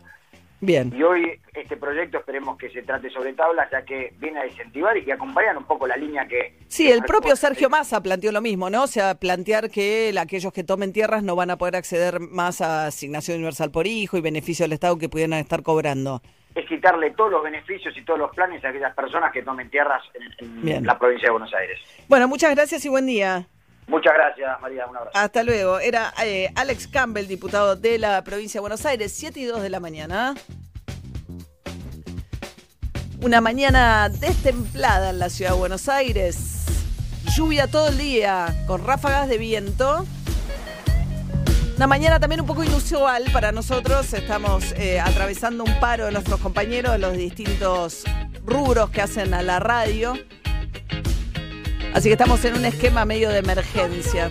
Bien. 0.62 0.94
Y 0.96 1.04
hoy 1.04 1.40
este 1.54 1.78
proyecto 1.78 2.20
esperemos 2.20 2.58
que 2.58 2.70
se 2.70 2.82
trate 2.82 3.10
sobre 3.10 3.34
tablas, 3.34 3.70
ya 3.72 3.84
que 3.84 4.14
viene 4.18 4.40
a 4.40 4.48
incentivar 4.48 4.98
y 4.98 5.10
acompañar 5.12 5.58
un 5.58 5.66
poco 5.66 5.88
la 5.88 5.98
línea 5.98 6.28
que... 6.28 6.58
Sí, 6.68 6.92
el 6.92 7.04
propio 7.04 7.36
Sergio 7.36 7.70
Massa 7.70 8.02
planteó 8.02 8.32
lo 8.32 8.42
mismo, 8.42 8.70
¿no? 8.70 8.84
O 8.84 8.88
sea, 8.88 9.16
plantear 9.16 9.70
que 9.70 10.14
aquellos 10.20 10.54
que 10.54 10.64
tomen 10.64 10.94
tierras 10.94 11.24
no 11.24 11.36
van 11.36 11.52
a 11.52 11.58
poder 11.58 11.76
acceder 11.76 12.20
más 12.20 12.62
a 12.62 12.88
asignación 12.88 13.38
universal 13.38 13.72
por 13.72 13.88
hijo 13.88 14.18
y 14.18 14.22
beneficio 14.22 14.64
del 14.64 14.74
Estado 14.74 14.98
que 14.98 15.10
pudieran 15.10 15.40
estar 15.40 15.62
cobrando. 15.64 16.22
Es 16.56 16.66
quitarle 16.68 17.12
todos 17.12 17.32
los 17.32 17.44
beneficios 17.44 17.96
y 17.98 18.06
todos 18.06 18.18
los 18.18 18.32
planes 18.34 18.64
a 18.64 18.70
aquellas 18.70 18.96
personas 18.96 19.32
que 19.34 19.44
tomen 19.44 19.70
tierras 19.70 20.02
en, 20.40 20.86
la 20.86 20.98
provincia 20.98 21.28
de 21.28 21.32
Buenos 21.32 21.54
Aires. 21.54 21.80
Bueno, 22.08 22.30
muchas 22.30 22.56
gracias 22.56 22.86
y 22.86 22.90
buen 22.90 23.06
día. 23.06 23.48
Muchas 23.88 24.14
gracias, 24.14 24.60
María. 24.62 24.88
Un 24.88 24.98
abrazo. 24.98 25.18
Hasta 25.18 25.44
luego. 25.44 25.80
Era 25.80 26.14
eh, 26.24 26.52
Alex 26.56 26.88
Campbell, 26.88 27.28
diputado 27.28 27.76
de 27.76 28.00
la 28.00 28.24
provincia 28.24 28.60
de 28.60 28.62
Buenos 28.62 28.86
Aires, 28.86 29.14
7 29.16 29.40
y 29.40 29.46
2 29.46 29.62
de 29.62 29.70
la 29.70 29.80
mañana. 29.80 30.36
Una 33.22 33.42
mañana 33.42 34.10
destemplada 34.10 35.12
en 35.12 35.20
la 35.20 35.30
ciudad 35.30 35.52
de 35.52 35.58
Buenos 35.58 35.90
Aires. 35.90 36.66
Lluvia 37.36 37.68
todo 37.68 37.90
el 37.90 37.98
día, 37.98 38.56
con 38.68 38.86
ráfagas 38.86 39.28
de 39.28 39.38
viento. 39.38 40.06
Una 41.76 41.88
mañana 41.88 42.20
también 42.20 42.42
un 42.42 42.48
poco 42.48 42.64
inusual 42.64 43.26
para 43.34 43.52
nosotros. 43.52 44.14
Estamos 44.14 44.72
eh, 44.78 45.00
atravesando 45.00 45.64
un 45.64 45.80
paro 45.80 46.06
de 46.06 46.12
nuestros 46.14 46.40
compañeros 46.40 46.94
de 46.94 47.00
los 47.00 47.18
distintos 47.18 48.04
rubros 48.46 48.90
que 48.92 49.02
hacen 49.02 49.34
a 49.34 49.42
la 49.42 49.60
radio. 49.60 50.14
Así 51.96 52.10
que 52.10 52.14
estamos 52.16 52.44
en 52.44 52.56
un 52.56 52.66
esquema 52.66 53.06
medio 53.06 53.30
de 53.30 53.38
emergencia. 53.38 54.30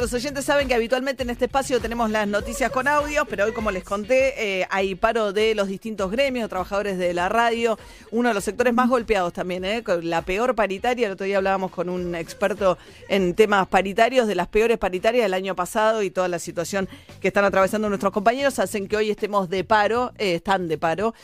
Nuestros 0.00 0.18
oyentes 0.18 0.46
saben 0.46 0.66
que 0.66 0.72
habitualmente 0.72 1.24
en 1.24 1.28
este 1.28 1.44
espacio 1.44 1.78
tenemos 1.78 2.10
las 2.10 2.26
noticias 2.26 2.70
con 2.70 2.88
audio, 2.88 3.26
pero 3.26 3.44
hoy, 3.44 3.52
como 3.52 3.70
les 3.70 3.84
conté, 3.84 4.60
eh, 4.60 4.66
hay 4.70 4.94
paro 4.94 5.34
de 5.34 5.54
los 5.54 5.68
distintos 5.68 6.10
gremios, 6.10 6.48
trabajadores 6.48 6.96
de 6.96 7.12
la 7.12 7.28
radio, 7.28 7.78
uno 8.10 8.30
de 8.30 8.34
los 8.34 8.42
sectores 8.42 8.72
más 8.72 8.88
golpeados 8.88 9.34
también, 9.34 9.62
¿eh? 9.62 9.82
con 9.84 10.08
la 10.08 10.22
peor 10.22 10.54
paritaria. 10.54 11.06
El 11.06 11.12
otro 11.12 11.26
día 11.26 11.36
hablábamos 11.36 11.70
con 11.70 11.90
un 11.90 12.14
experto 12.14 12.78
en 13.08 13.34
temas 13.34 13.68
paritarios, 13.68 14.26
de 14.26 14.34
las 14.34 14.48
peores 14.48 14.78
paritarias 14.78 15.22
del 15.22 15.34
año 15.34 15.54
pasado 15.54 16.02
y 16.02 16.10
toda 16.10 16.28
la 16.28 16.38
situación 16.38 16.88
que 17.20 17.28
están 17.28 17.44
atravesando 17.44 17.90
nuestros 17.90 18.10
compañeros 18.14 18.58
hacen 18.58 18.88
que 18.88 18.96
hoy 18.96 19.10
estemos 19.10 19.50
de 19.50 19.64
paro, 19.64 20.12
eh, 20.16 20.36
están 20.36 20.66
de 20.68 20.78
paro, 20.78 21.14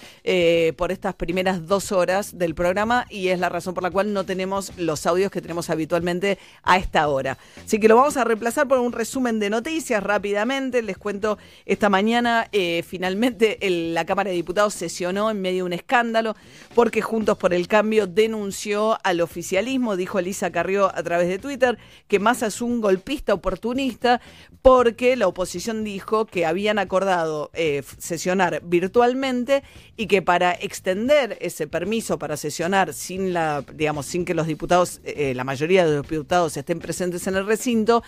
por 0.76 0.92
estas 0.92 1.14
primeras 1.14 1.66
dos 1.66 1.92
horas 1.92 2.36
del 2.36 2.54
programa 2.54 3.06
y 3.08 3.28
es 3.28 3.38
la 3.38 3.48
razón 3.48 3.72
por 3.72 3.82
la 3.82 3.90
cual 3.90 4.12
no 4.12 4.24
tenemos 4.24 4.76
los 4.76 5.06
audios 5.06 5.30
que 5.30 5.40
tenemos 5.40 5.70
habitualmente 5.70 6.38
a 6.62 6.76
esta 6.76 7.08
hora. 7.08 7.38
Así 7.64 7.78
que 7.78 7.88
lo 7.88 7.96
vamos 7.96 8.16
a 8.18 8.24
reemplazar 8.24 8.65
por 8.66 8.78
un 8.78 8.92
resumen 8.92 9.38
de 9.38 9.50
noticias 9.50 10.02
rápidamente. 10.02 10.82
Les 10.82 10.98
cuento, 10.98 11.38
esta 11.64 11.88
mañana 11.88 12.48
eh, 12.52 12.84
finalmente 12.86 13.58
la 13.60 14.04
Cámara 14.04 14.30
de 14.30 14.36
Diputados 14.36 14.74
sesionó 14.74 15.30
en 15.30 15.40
medio 15.40 15.58
de 15.58 15.62
un 15.64 15.72
escándalo 15.72 16.36
porque 16.74 17.02
Juntos 17.02 17.38
por 17.38 17.54
el 17.54 17.68
Cambio 17.68 18.06
denunció 18.06 18.98
al 19.04 19.20
oficialismo, 19.20 19.96
dijo 19.96 20.18
Elisa 20.18 20.50
Carrió 20.50 20.86
a 20.94 21.02
través 21.02 21.28
de 21.28 21.38
Twitter, 21.38 21.78
que 22.08 22.18
Massa 22.18 22.46
es 22.46 22.60
un 22.60 22.80
golpista 22.80 23.34
oportunista 23.34 24.20
porque 24.62 25.16
la 25.16 25.28
oposición 25.28 25.84
dijo 25.84 26.26
que 26.26 26.44
habían 26.44 26.78
acordado 26.78 27.50
eh, 27.54 27.82
sesionar 27.98 28.62
virtualmente 28.64 29.62
y 29.96 30.06
que 30.06 30.22
para 30.22 30.52
extender 30.52 31.38
ese 31.40 31.66
permiso 31.66 32.18
para 32.18 32.36
sesionar 32.36 32.92
sin 32.92 33.32
la, 33.32 33.64
digamos, 33.74 34.06
sin 34.06 34.24
que 34.24 34.34
los 34.34 34.46
diputados, 34.46 35.00
eh, 35.04 35.34
la 35.34 35.44
mayoría 35.44 35.86
de 35.86 35.96
los 35.96 36.08
diputados 36.08 36.56
estén 36.56 36.78
presentes 36.78 37.26
en 37.26 37.36
el 37.36 37.46
recinto, 37.46 38.02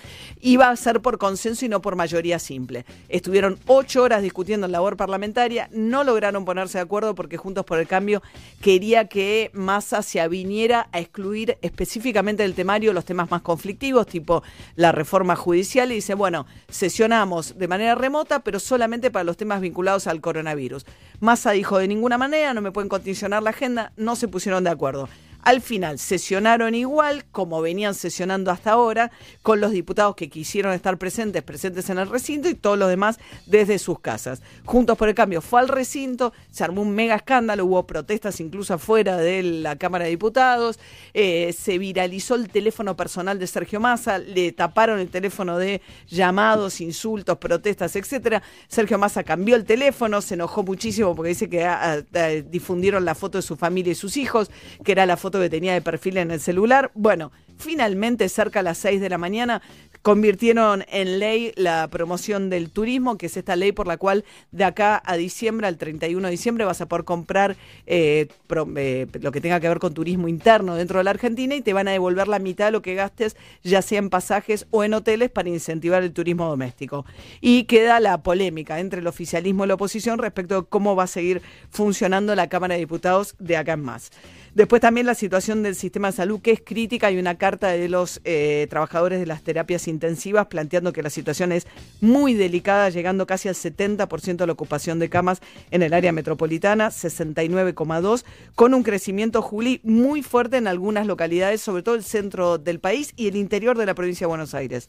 iba 0.48 0.70
a 0.70 0.76
ser 0.76 1.02
por 1.02 1.18
consenso 1.18 1.66
y 1.66 1.68
no 1.68 1.82
por 1.82 1.94
mayoría 1.94 2.38
simple. 2.38 2.86
Estuvieron 3.10 3.58
ocho 3.66 4.02
horas 4.02 4.22
discutiendo 4.22 4.64
en 4.64 4.72
labor 4.72 4.96
parlamentaria, 4.96 5.68
no 5.72 6.04
lograron 6.04 6.46
ponerse 6.46 6.78
de 6.78 6.84
acuerdo 6.84 7.14
porque 7.14 7.36
Juntos 7.36 7.66
por 7.66 7.78
el 7.78 7.86
Cambio 7.86 8.22
quería 8.62 9.08
que 9.08 9.50
Massa 9.52 10.00
se 10.00 10.22
aviniera 10.22 10.88
a 10.92 11.00
excluir 11.00 11.58
específicamente 11.60 12.44
del 12.44 12.54
temario 12.54 12.94
los 12.94 13.04
temas 13.04 13.30
más 13.30 13.42
conflictivos, 13.42 14.06
tipo 14.06 14.42
la 14.74 14.90
reforma 14.90 15.36
judicial, 15.36 15.92
y 15.92 15.96
dice, 15.96 16.14
bueno, 16.14 16.46
sesionamos 16.70 17.58
de 17.58 17.68
manera 17.68 17.94
remota, 17.94 18.40
pero 18.40 18.58
solamente 18.58 19.10
para 19.10 19.24
los 19.24 19.36
temas 19.36 19.60
vinculados 19.60 20.06
al 20.06 20.22
coronavirus. 20.22 20.86
Massa 21.20 21.50
dijo, 21.50 21.76
de 21.76 21.88
ninguna 21.88 22.16
manera, 22.16 22.54
no 22.54 22.62
me 22.62 22.72
pueden 22.72 22.88
condicionar 22.88 23.42
la 23.42 23.50
agenda, 23.50 23.92
no 23.98 24.16
se 24.16 24.28
pusieron 24.28 24.64
de 24.64 24.70
acuerdo. 24.70 25.10
Al 25.42 25.60
final 25.60 25.98
sesionaron 25.98 26.74
igual, 26.74 27.24
como 27.30 27.60
venían 27.62 27.94
sesionando 27.94 28.50
hasta 28.50 28.72
ahora, 28.72 29.10
con 29.42 29.60
los 29.60 29.70
diputados 29.70 30.16
que 30.16 30.28
quisieron 30.28 30.72
estar 30.72 30.98
presentes, 30.98 31.42
presentes 31.42 31.88
en 31.90 31.98
el 31.98 32.08
recinto 32.08 32.48
y 32.48 32.54
todos 32.54 32.76
los 32.76 32.88
demás 32.88 33.18
desde 33.46 33.78
sus 33.78 34.00
casas. 34.00 34.42
Juntos 34.64 34.98
por 34.98 35.08
el 35.08 35.14
Cambio 35.14 35.40
fue 35.40 35.60
al 35.60 35.68
recinto, 35.68 36.32
se 36.50 36.64
armó 36.64 36.82
un 36.82 36.90
mega 36.90 37.14
escándalo, 37.14 37.64
hubo 37.66 37.86
protestas 37.86 38.40
incluso 38.40 38.74
afuera 38.74 39.16
de 39.16 39.42
la 39.42 39.76
Cámara 39.76 40.04
de 40.04 40.10
Diputados, 40.10 40.78
eh, 41.14 41.54
se 41.58 41.78
viralizó 41.78 42.34
el 42.34 42.48
teléfono 42.48 42.96
personal 42.96 43.38
de 43.38 43.46
Sergio 43.46 43.80
Massa, 43.80 44.18
le 44.18 44.52
taparon 44.52 44.98
el 44.98 45.08
teléfono 45.08 45.56
de 45.56 45.80
llamados, 46.08 46.80
insultos, 46.80 47.38
protestas, 47.38 47.94
etcétera. 47.96 48.42
Sergio 48.66 48.98
Massa 48.98 49.22
cambió 49.22 49.56
el 49.56 49.64
teléfono, 49.64 50.20
se 50.20 50.34
enojó 50.34 50.62
muchísimo 50.62 51.14
porque 51.14 51.30
dice 51.30 51.48
que 51.48 51.64
ah, 51.64 52.02
ah, 52.14 52.28
difundieron 52.50 53.04
la 53.04 53.14
foto 53.14 53.38
de 53.38 53.42
su 53.42 53.56
familia 53.56 53.92
y 53.92 53.94
sus 53.94 54.16
hijos, 54.16 54.50
que 54.84 54.92
era 54.92 55.06
la 55.06 55.16
foto 55.16 55.27
que 55.30 55.50
tenía 55.50 55.74
de 55.74 55.82
perfil 55.82 56.16
en 56.16 56.30
el 56.30 56.40
celular. 56.40 56.90
Bueno, 56.94 57.30
finalmente 57.58 58.28
cerca 58.28 58.60
a 58.60 58.62
las 58.62 58.78
6 58.78 59.00
de 59.00 59.08
la 59.08 59.18
mañana 59.18 59.60
convirtieron 60.02 60.84
en 60.88 61.18
ley 61.18 61.52
la 61.56 61.88
promoción 61.88 62.50
del 62.50 62.70
turismo, 62.70 63.18
que 63.18 63.26
es 63.26 63.36
esta 63.36 63.56
ley 63.56 63.72
por 63.72 63.86
la 63.86 63.96
cual 63.96 64.24
de 64.52 64.64
acá 64.64 65.02
a 65.04 65.16
diciembre, 65.16 65.66
al 65.66 65.76
31 65.76 66.26
de 66.26 66.30
diciembre, 66.30 66.64
vas 66.64 66.80
a 66.80 66.86
poder 66.86 67.04
comprar 67.04 67.56
eh, 67.86 68.28
eh, 68.76 69.06
lo 69.20 69.32
que 69.32 69.40
tenga 69.40 69.60
que 69.60 69.68
ver 69.68 69.78
con 69.78 69.94
turismo 69.94 70.28
interno 70.28 70.76
dentro 70.76 70.98
de 70.98 71.04
la 71.04 71.10
Argentina 71.10 71.54
y 71.54 71.62
te 71.62 71.72
van 71.72 71.88
a 71.88 71.92
devolver 71.92 72.28
la 72.28 72.38
mitad 72.38 72.66
de 72.66 72.70
lo 72.70 72.82
que 72.82 72.94
gastes, 72.94 73.36
ya 73.62 73.82
sea 73.82 73.98
en 73.98 74.08
pasajes 74.08 74.66
o 74.70 74.84
en 74.84 74.94
hoteles, 74.94 75.30
para 75.30 75.48
incentivar 75.48 76.02
el 76.02 76.12
turismo 76.12 76.48
doméstico. 76.48 77.04
Y 77.40 77.64
queda 77.64 78.00
la 78.00 78.22
polémica 78.22 78.80
entre 78.80 79.00
el 79.00 79.06
oficialismo 79.06 79.64
y 79.64 79.68
la 79.68 79.74
oposición 79.74 80.18
respecto 80.18 80.62
de 80.62 80.68
cómo 80.68 80.96
va 80.96 81.04
a 81.04 81.08
seguir 81.08 81.42
funcionando 81.70 82.34
la 82.34 82.48
Cámara 82.48 82.74
de 82.74 82.80
Diputados 82.80 83.34
de 83.38 83.56
acá 83.56 83.74
en 83.74 83.82
más. 83.82 84.10
Después 84.54 84.80
también 84.80 85.06
la 85.06 85.14
situación 85.14 85.62
del 85.62 85.74
sistema 85.74 86.10
de 86.10 86.16
salud, 86.16 86.40
que 86.40 86.52
es 86.52 86.60
crítica. 86.64 87.08
Hay 87.08 87.18
una 87.18 87.36
carta 87.36 87.68
de 87.68 87.88
los 87.88 88.20
eh, 88.24 88.66
trabajadores 88.70 89.20
de 89.20 89.26
las 89.26 89.42
terapias 89.42 89.88
intensivas 89.88 90.46
planteando 90.46 90.92
que 90.92 91.02
la 91.02 91.10
situación 91.10 91.52
es 91.52 91.66
muy 92.00 92.34
delicada, 92.34 92.88
llegando 92.90 93.26
casi 93.26 93.48
al 93.48 93.54
70% 93.54 94.36
de 94.36 94.46
la 94.46 94.52
ocupación 94.52 94.98
de 94.98 95.08
camas 95.08 95.40
en 95.70 95.82
el 95.82 95.94
área 95.94 96.12
metropolitana, 96.12 96.88
69,2, 96.88 98.24
con 98.54 98.74
un 98.74 98.82
crecimiento, 98.82 99.42
Juli, 99.42 99.80
muy 99.84 100.22
fuerte 100.22 100.56
en 100.56 100.66
algunas 100.66 101.06
localidades, 101.06 101.60
sobre 101.60 101.82
todo 101.82 101.94
el 101.94 102.04
centro 102.04 102.58
del 102.58 102.80
país 102.80 103.12
y 103.16 103.28
el 103.28 103.36
interior 103.36 103.76
de 103.76 103.86
la 103.86 103.94
provincia 103.94 104.26
de 104.26 104.28
Buenos 104.28 104.54
Aires. 104.54 104.88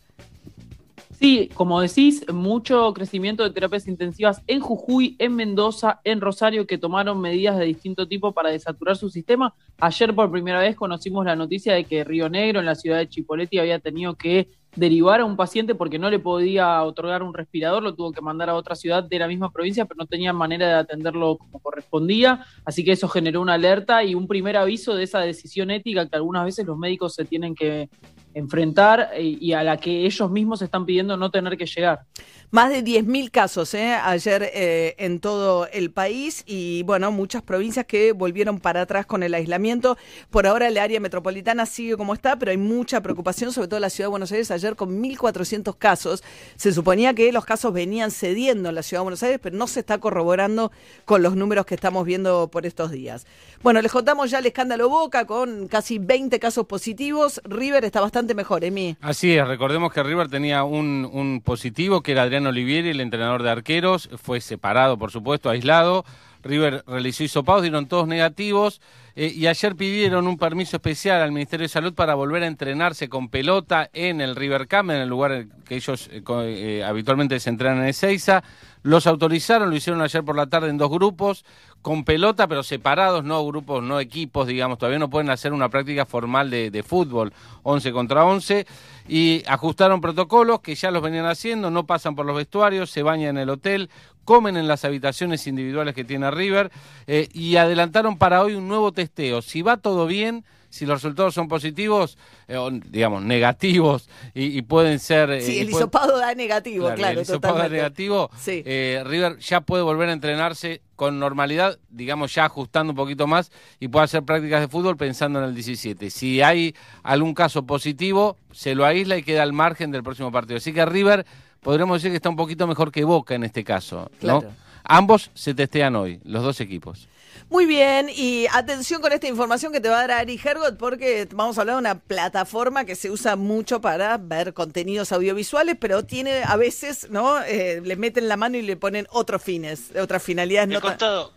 Sí, 1.20 1.50
como 1.54 1.82
decís, 1.82 2.24
mucho 2.32 2.94
crecimiento 2.94 3.44
de 3.44 3.50
terapias 3.50 3.90
intensivas 3.90 4.42
en 4.48 4.62
Jujuy, 4.62 5.18
en 5.20 5.36
Mendoza, 5.36 6.00
en 6.06 6.22
Rosario, 6.22 6.66
que 6.66 6.78
tomaron 6.78 7.20
medidas 7.20 7.58
de 7.58 7.66
distinto 7.66 8.08
tipo 8.08 8.32
para 8.32 8.52
desaturar 8.52 8.96
su 8.96 9.10
sistema. 9.10 9.54
Ayer 9.82 10.16
por 10.16 10.32
primera 10.32 10.62
vez 10.62 10.78
conocimos 10.78 11.26
la 11.26 11.36
noticia 11.36 11.74
de 11.74 11.84
que 11.84 12.06
Río 12.06 12.30
Negro, 12.30 12.62
en 12.62 12.66
la 12.66 12.76
ciudad 12.76 13.00
de 13.00 13.10
Chipoleti, 13.10 13.60
había 13.60 13.80
tenido 13.80 14.16
que 14.16 14.48
derivar 14.78 15.20
a 15.20 15.26
un 15.26 15.36
paciente 15.36 15.76
porque 15.76 16.00
no 16.00 16.10
le 16.10 16.20
podía 16.20 16.82
otorgar 16.84 17.22
un 17.22 17.34
respirador, 17.34 17.84
lo 17.84 17.96
tuvo 17.96 18.14
que 18.14 18.22
mandar 18.22 18.50
a 18.50 18.56
otra 18.56 18.76
ciudad 18.76 19.04
de 19.04 19.20
la 19.20 19.28
misma 19.28 19.52
provincia, 19.52 19.84
pero 19.84 19.98
no 19.98 20.06
tenía 20.06 20.32
manera 20.32 20.68
de 20.68 20.74
atenderlo 20.76 21.38
como 21.38 21.60
correspondía, 21.60 22.46
así 22.64 22.86
que 22.86 22.94
eso 22.94 23.10
generó 23.10 23.42
una 23.42 23.56
alerta 23.56 24.06
y 24.06 24.16
un 24.16 24.26
primer 24.26 24.56
aviso 24.56 24.96
de 24.96 25.04
esa 25.04 25.20
decisión 25.20 25.70
ética 25.70 26.08
que 26.08 26.16
algunas 26.16 26.46
veces 26.46 26.66
los 26.66 26.78
médicos 26.78 27.16
se 27.16 27.26
tienen 27.26 27.56
que 27.56 27.90
enfrentar 28.34 29.12
y 29.18 29.54
a 29.54 29.64
la 29.64 29.78
que 29.78 30.06
ellos 30.06 30.30
mismos 30.30 30.62
están 30.62 30.86
pidiendo 30.86 31.18
no 31.18 31.32
tener 31.32 31.58
que 31.58 31.66
llegar. 31.66 32.06
Más 32.52 32.72
de 32.72 32.84
10.000 32.84 33.30
casos 33.30 33.76
¿eh? 33.76 33.94
ayer 33.94 34.50
eh, 34.56 34.96
en 34.98 35.20
todo 35.20 35.68
el 35.72 35.92
país 35.92 36.44
y 36.48 36.82
bueno, 36.82 37.12
muchas 37.12 37.44
provincias 37.44 37.86
que 37.86 38.12
volvieron 38.12 38.60
para 38.60 38.82
atrás 38.82 39.06
con 39.06 39.22
el 39.22 39.36
aislamiento. 39.36 40.00
Por 40.32 40.48
ahora 40.48 40.68
el 40.68 40.80
área 40.80 41.00
metropolitana 41.00 41.68
sigue 41.68 41.96
como 41.96 42.16
está, 42.16 42.40
pero 42.40 42.50
hay 42.50 42.58
mucha 42.58 43.02
preocupación, 43.04 43.54
sobre 43.54 43.68
todo 43.68 43.78
en 43.78 43.84
la 43.84 43.92
ciudad 43.92 44.08
de 44.08 44.12
Buenos 44.12 44.32
Aires, 44.32 44.50
ayer 44.50 44.76
con 44.76 45.00
1.400 45.00 45.78
casos. 45.78 46.24
Se 46.56 46.74
suponía 46.74 47.14
que 47.14 47.32
los 47.32 47.46
casos 47.46 47.72
venían 47.72 48.10
cediendo 48.10 48.70
en 48.70 48.76
la 48.76 48.82
ciudad 48.82 49.02
de 49.02 49.04
Buenos 49.04 49.22
Aires, 49.22 49.40
pero 49.44 49.56
no 49.56 49.68
se 49.68 49.82
está 49.82 50.00
corroborando 50.00 50.72
con 51.06 51.22
los 51.22 51.36
números 51.36 51.68
que 51.68 51.76
estamos 51.76 52.04
viendo 52.04 52.48
por 52.48 52.66
estos 52.66 52.90
días. 52.90 53.28
Bueno, 53.62 53.80
les 53.80 53.92
contamos 53.92 54.32
ya 54.32 54.40
el 54.40 54.48
escándalo 54.48 54.90
Boca 54.90 55.26
con 55.26 55.68
casi 55.68 56.00
20 56.00 56.40
casos 56.40 56.66
positivos. 56.66 57.42
River 57.44 57.86
está 57.86 58.02
bastante 58.02 58.19
mejor, 58.36 58.64
Emi. 58.64 58.96
Así 59.02 59.36
es, 59.36 59.48
recordemos 59.48 59.92
que 59.92 60.04
River 60.04 60.30
tenía 60.30 60.64
un, 60.64 61.10
un 61.12 61.42
positivo 61.42 62.02
que 62.02 62.12
era 62.14 62.24
Adrián 62.24 62.48
Olivieri, 62.48 62.90
el 62.90 63.02
entrenador 63.02 63.44
de 63.44 63.50
arqueros, 63.50 64.10
fue 64.22 64.42
separado, 64.42 64.98
por 64.98 65.12
supuesto, 65.12 65.50
aislado. 65.50 66.06
River 66.44 66.84
realizó 66.88 67.24
hisopados, 67.24 67.64
dieron 67.64 67.88
todos 67.88 68.08
negativos 68.08 68.82
eh, 69.16 69.34
y 69.36 69.48
ayer 69.48 69.76
pidieron 69.76 70.28
un 70.28 70.38
permiso 70.38 70.78
especial 70.78 71.22
al 71.22 71.32
Ministerio 71.32 71.66
de 71.66 71.70
Salud 71.70 71.94
para 71.94 72.16
volver 72.16 72.44
a 72.44 72.48
entrenarse 72.48 73.10
con 73.10 73.28
pelota 73.28 73.90
en 73.92 74.22
el 74.22 74.36
River 74.36 74.68
Camp, 74.68 74.92
en 74.92 74.98
el 74.98 75.10
lugar 75.10 75.48
que 75.66 75.76
ellos 75.76 76.10
eh, 76.12 76.24
eh, 76.26 76.84
habitualmente 76.86 77.40
se 77.40 77.50
entrenan 77.50 77.80
en 77.80 77.90
Ezeiza. 77.90 78.44
Los 78.82 79.08
autorizaron, 79.08 79.70
lo 79.70 79.76
hicieron 79.76 80.02
ayer 80.02 80.24
por 80.24 80.38
la 80.38 80.48
tarde 80.48 80.70
en 80.70 80.78
dos 80.78 80.90
grupos, 80.90 81.44
con 81.82 82.06
pelota, 82.06 82.48
pero 82.48 82.64
separados, 82.64 83.26
no 83.26 83.46
grupos, 83.46 83.84
no 83.84 84.00
equipos, 84.00 84.48
digamos, 84.48 84.78
todavía 84.78 85.00
no 85.00 85.10
pueden 85.10 85.30
hacer 85.30 85.52
una 85.52 85.68
práctica 85.68 86.06
formal 86.06 86.50
de, 86.50 86.72
de 86.72 86.84
fútbol, 86.84 87.34
11 87.64 87.92
contra 87.92 88.24
11 88.24 88.66
y 89.10 89.44
ajustaron 89.48 90.00
protocolos 90.00 90.62
que 90.62 90.76
ya 90.76 90.92
los 90.92 91.02
venían 91.02 91.26
haciendo, 91.26 91.72
no 91.72 91.86
pasan 91.86 92.16
por 92.16 92.26
los 92.26 92.38
vestuarios, 92.38 92.90
se 92.90 93.04
bañan 93.04 93.36
en 93.36 93.44
el 93.44 93.50
hotel, 93.50 93.90
comen 94.30 94.58
en 94.58 94.68
las 94.68 94.86
habitaciones 94.86 95.48
individuales 95.48 95.96
que 95.96 96.04
tiene 96.04 96.30
River 96.30 96.70
eh, 97.08 97.28
y 97.34 97.56
adelantaron 97.56 98.20
para 98.20 98.44
hoy 98.44 98.54
un 98.54 98.68
nuevo 98.68 98.92
testeo. 98.92 99.42
Si 99.42 99.64
va 99.64 99.78
todo 99.78 100.06
bien, 100.06 100.46
si 100.70 100.86
los 100.86 101.02
resultados 101.02 101.34
son 101.34 101.48
positivos, 101.48 102.16
eh, 102.48 102.58
digamos, 102.92 103.24
negativos 103.24 104.08
y, 104.36 104.62
pueden 104.62 105.00
ser... 105.00 105.32
Eh, 105.32 105.42
sí, 105.42 105.58
el 105.58 105.72
hisopado 105.72 106.20
da 106.20 106.36
negativo, 106.36 106.94
claro. 106.94 107.18
el 107.18 107.24
hisopado 107.24 107.58
da 107.58 107.70
negativo, 107.70 108.30
eh, 108.46 109.02
River 109.04 109.40
ya 109.40 109.62
puede 109.62 109.82
volver 109.82 110.10
a 110.10 110.14
entrenarse 110.14 110.84
con 110.96 111.18
normalidad, 111.18 111.80
digamos, 111.90 112.36
ya 112.36 112.46
ajustando 112.46 112.92
un 112.92 112.98
poquito 112.98 113.26
más 113.26 113.52
y 113.80 113.88
puede 113.88 114.06
hacer 114.06 114.22
prácticas 114.22 114.62
de 114.62 114.68
fútbol 114.68 114.96
pensando 114.96 115.40
en 115.40 115.46
el 115.46 115.56
17. 115.56 116.12
Si 116.12 116.44
hay 116.44 116.76
algún 117.02 117.34
caso 117.34 117.66
positivo, 117.66 118.38
se 118.52 118.76
lo 118.76 118.86
aísla 118.86 119.18
y 119.18 119.24
queda 119.24 119.42
al 119.42 119.54
margen 119.54 119.90
del 119.90 120.04
próximo 120.04 120.32
partido. 120.32 120.58
Así 120.58 120.72
que 120.72 120.86
River 120.86 121.26
podremos 121.62 121.98
decir 121.98 122.12
que 122.12 122.18
está 122.18 122.30
un 122.30 122.36
poquito 122.36 122.68
mejor 122.68 122.92
que 122.92 123.04
Boca 123.04 123.36
en 123.36 123.44
este 123.44 123.64
caso, 123.64 124.10
¿no? 124.22 124.44
Ambos 124.84 125.30
se 125.34 125.54
testean 125.54 125.96
hoy, 125.96 126.20
los 126.24 126.44
dos 126.44 126.62
equipos. 126.62 127.08
Muy 127.50 127.66
bien, 127.66 128.10
y 128.16 128.46
atención 128.54 129.02
con 129.02 129.12
esta 129.12 129.28
información 129.28 129.74
que 129.74 129.82
te 129.82 129.90
va 129.90 129.98
a 129.98 130.08
dar 130.08 130.12
Ari 130.12 130.40
Hergot, 130.44 130.78
porque 130.78 131.28
vamos 131.34 131.58
a 131.58 131.62
hablar 131.62 131.78
de 131.78 131.80
una 131.80 131.96
plataforma 132.00 132.86
que 132.86 132.96
se 132.96 133.10
usa 133.10 133.36
mucho 133.36 133.82
para 133.82 134.18
ver 134.18 134.54
contenidos 134.54 135.12
audiovisuales, 135.12 135.76
pero 135.80 136.06
tiene 136.06 136.44
a 136.44 136.56
veces, 136.58 137.10
¿no? 137.10 137.42
Eh, 137.42 137.82
le 137.84 137.96
meten 137.96 138.28
la 138.28 138.38
mano 138.38 138.58
y 138.58 138.62
le 138.62 138.78
ponen 138.78 139.08
otros 139.10 139.42
fines, 139.42 139.92
otras 140.00 140.22
finalidades. 140.22 140.70
no 140.70 141.32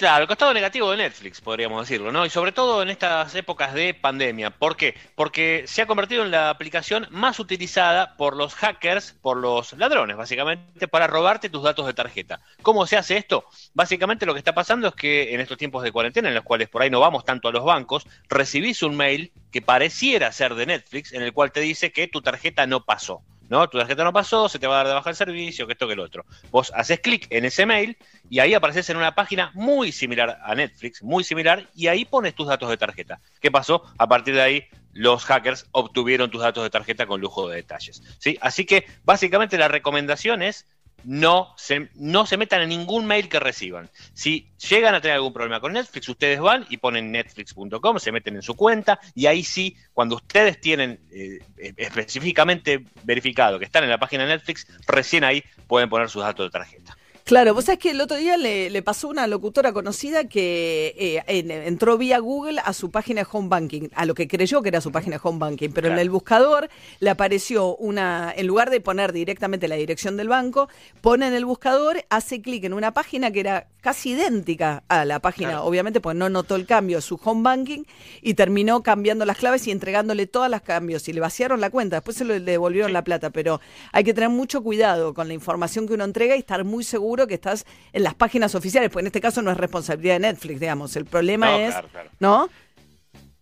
Claro, 0.00 0.22
el 0.22 0.28
costado 0.28 0.54
negativo 0.54 0.90
de 0.90 0.96
Netflix, 0.96 1.42
podríamos 1.42 1.86
decirlo, 1.86 2.10
¿no? 2.10 2.24
Y 2.24 2.30
sobre 2.30 2.52
todo 2.52 2.80
en 2.82 2.88
estas 2.88 3.34
épocas 3.34 3.74
de 3.74 3.92
pandemia. 3.92 4.48
¿Por 4.48 4.74
qué? 4.74 4.94
Porque 5.14 5.64
se 5.66 5.82
ha 5.82 5.86
convertido 5.86 6.24
en 6.24 6.30
la 6.30 6.48
aplicación 6.48 7.06
más 7.10 7.38
utilizada 7.38 8.16
por 8.16 8.34
los 8.34 8.54
hackers, 8.54 9.12
por 9.20 9.36
los 9.36 9.74
ladrones, 9.74 10.16
básicamente, 10.16 10.88
para 10.88 11.06
robarte 11.06 11.50
tus 11.50 11.62
datos 11.62 11.86
de 11.86 11.92
tarjeta. 11.92 12.40
¿Cómo 12.62 12.86
se 12.86 12.96
hace 12.96 13.18
esto? 13.18 13.44
Básicamente 13.74 14.24
lo 14.24 14.32
que 14.32 14.38
está 14.38 14.54
pasando 14.54 14.88
es 14.88 14.94
que 14.94 15.34
en 15.34 15.40
estos 15.40 15.58
tiempos 15.58 15.82
de 15.82 15.92
cuarentena, 15.92 16.28
en 16.30 16.34
los 16.34 16.44
cuales 16.44 16.70
por 16.70 16.80
ahí 16.80 16.88
no 16.88 17.00
vamos 17.00 17.26
tanto 17.26 17.48
a 17.48 17.52
los 17.52 17.66
bancos, 17.66 18.06
recibís 18.30 18.82
un 18.82 18.96
mail 18.96 19.34
que 19.52 19.60
pareciera 19.60 20.32
ser 20.32 20.54
de 20.54 20.64
Netflix, 20.64 21.12
en 21.12 21.20
el 21.20 21.34
cual 21.34 21.52
te 21.52 21.60
dice 21.60 21.92
que 21.92 22.08
tu 22.08 22.22
tarjeta 22.22 22.66
no 22.66 22.86
pasó. 22.86 23.22
¿No? 23.50 23.68
Tu 23.68 23.76
tarjeta 23.76 24.04
no 24.04 24.12
pasó, 24.12 24.48
se 24.48 24.58
te 24.58 24.66
va 24.66 24.76
a 24.76 24.78
dar 24.78 24.86
de 24.86 24.94
baja 24.94 25.10
el 25.10 25.16
servicio, 25.16 25.66
que 25.66 25.74
esto, 25.74 25.86
que 25.86 25.96
lo 25.96 26.04
otro. 26.04 26.24
Vos 26.50 26.72
haces 26.74 27.00
clic 27.00 27.26
en 27.30 27.44
ese 27.44 27.66
mail 27.66 27.98
y 28.30 28.38
ahí 28.38 28.54
apareces 28.54 28.88
en 28.88 28.96
una 28.96 29.14
página 29.14 29.50
muy 29.54 29.92
similar 29.92 30.40
a 30.42 30.54
Netflix, 30.54 31.02
muy 31.02 31.24
similar, 31.24 31.68
y 31.74 31.88
ahí 31.88 32.04
pones 32.04 32.34
tus 32.34 32.46
datos 32.46 32.70
de 32.70 32.78
tarjeta. 32.78 33.20
¿Qué 33.40 33.50
pasó? 33.50 33.82
A 33.98 34.08
partir 34.08 34.34
de 34.34 34.42
ahí, 34.42 34.64
los 34.92 35.24
hackers 35.24 35.66
obtuvieron 35.72 36.30
tus 36.30 36.40
datos 36.40 36.62
de 36.62 36.70
tarjeta 36.70 37.06
con 37.06 37.20
lujo 37.20 37.48
de 37.48 37.56
detalles. 37.56 38.02
¿sí? 38.18 38.38
Así 38.40 38.64
que 38.64 38.86
básicamente 39.04 39.58
la 39.58 39.68
recomendación 39.68 40.42
es 40.42 40.66
no 41.04 41.54
se, 41.56 41.88
no 41.94 42.26
se 42.26 42.36
metan 42.36 42.62
en 42.62 42.68
ningún 42.68 43.06
mail 43.06 43.28
que 43.28 43.40
reciban. 43.40 43.88
Si 44.12 44.50
llegan 44.68 44.94
a 44.94 45.00
tener 45.00 45.16
algún 45.16 45.32
problema 45.32 45.60
con 45.60 45.72
Netflix, 45.72 46.08
ustedes 46.08 46.40
van 46.40 46.66
y 46.68 46.76
ponen 46.76 47.10
netflix.com, 47.12 47.98
se 47.98 48.12
meten 48.12 48.36
en 48.36 48.42
su 48.42 48.54
cuenta 48.54 49.00
y 49.14 49.26
ahí 49.26 49.42
sí, 49.42 49.76
cuando 49.92 50.16
ustedes 50.16 50.60
tienen 50.60 51.00
eh, 51.10 51.40
específicamente 51.76 52.84
verificado 53.04 53.58
que 53.58 53.64
están 53.64 53.84
en 53.84 53.90
la 53.90 53.98
página 53.98 54.24
de 54.24 54.34
Netflix, 54.36 54.66
recién 54.86 55.24
ahí 55.24 55.42
pueden 55.66 55.88
poner 55.88 56.08
sus 56.08 56.22
datos 56.22 56.46
de 56.46 56.50
tarjeta. 56.50 56.96
Claro, 57.30 57.54
vos 57.54 57.66
sabés 57.66 57.78
que 57.78 57.90
el 57.92 58.00
otro 58.00 58.16
día 58.16 58.36
le, 58.36 58.82
pasó 58.82 59.06
una 59.06 59.28
locutora 59.28 59.72
conocida 59.72 60.24
que 60.24 61.22
eh, 61.28 61.62
entró 61.64 61.96
vía 61.96 62.18
Google 62.18 62.60
a 62.64 62.72
su 62.72 62.90
página 62.90 63.20
de 63.20 63.28
home 63.30 63.48
banking, 63.48 63.88
a 63.94 64.04
lo 64.04 64.16
que 64.16 64.26
creyó 64.26 64.62
que 64.62 64.68
era 64.70 64.80
su 64.80 64.90
página 64.90 65.14
de 65.14 65.20
home 65.22 65.38
banking, 65.38 65.68
pero 65.70 65.86
en 65.86 66.00
el 66.00 66.10
buscador 66.10 66.68
le 66.98 67.08
apareció 67.08 67.76
una, 67.76 68.34
en 68.36 68.48
lugar 68.48 68.68
de 68.70 68.80
poner 68.80 69.12
directamente 69.12 69.68
la 69.68 69.76
dirección 69.76 70.16
del 70.16 70.26
banco, 70.26 70.68
pone 71.02 71.28
en 71.28 71.34
el 71.34 71.44
buscador, 71.44 72.04
hace 72.10 72.42
clic 72.42 72.64
en 72.64 72.72
una 72.72 72.94
página 72.94 73.30
que 73.30 73.38
era 73.38 73.68
casi 73.80 74.10
idéntica 74.10 74.82
a 74.88 75.04
la 75.04 75.20
página, 75.20 75.62
obviamente, 75.62 76.00
pues 76.00 76.16
no 76.16 76.28
notó 76.28 76.56
el 76.56 76.66
cambio, 76.66 77.00
su 77.00 77.18
home 77.22 77.42
banking, 77.42 77.84
y 78.22 78.34
terminó 78.34 78.82
cambiando 78.82 79.24
las 79.24 79.36
claves 79.36 79.66
y 79.66 79.70
entregándole 79.70 80.26
todas 80.26 80.50
las 80.50 80.62
cambios. 80.62 81.08
Y 81.08 81.12
le 81.12 81.20
vaciaron 81.20 81.60
la 81.60 81.70
cuenta, 81.70 81.96
después 81.96 82.16
se 82.16 82.24
le 82.24 82.40
devolvieron 82.40 82.92
la 82.92 83.04
plata, 83.04 83.30
pero 83.30 83.60
hay 83.92 84.04
que 84.04 84.14
tener 84.14 84.30
mucho 84.30 84.62
cuidado 84.62 85.14
con 85.14 85.28
la 85.28 85.34
información 85.34 85.86
que 85.86 85.94
uno 85.94 86.04
entrega 86.04 86.36
y 86.36 86.40
estar 86.40 86.64
muy 86.64 86.84
seguro 86.84 87.19
que 87.26 87.34
estás 87.34 87.64
en 87.92 88.02
las 88.02 88.14
páginas 88.14 88.54
oficiales, 88.54 88.90
porque 88.90 89.02
en 89.02 89.06
este 89.06 89.20
caso 89.20 89.42
no 89.42 89.50
es 89.50 89.56
responsabilidad 89.56 90.14
de 90.14 90.20
Netflix, 90.20 90.60
digamos. 90.60 90.96
El 90.96 91.04
problema 91.04 91.58
es, 91.60 91.74
¿no? 92.18 92.48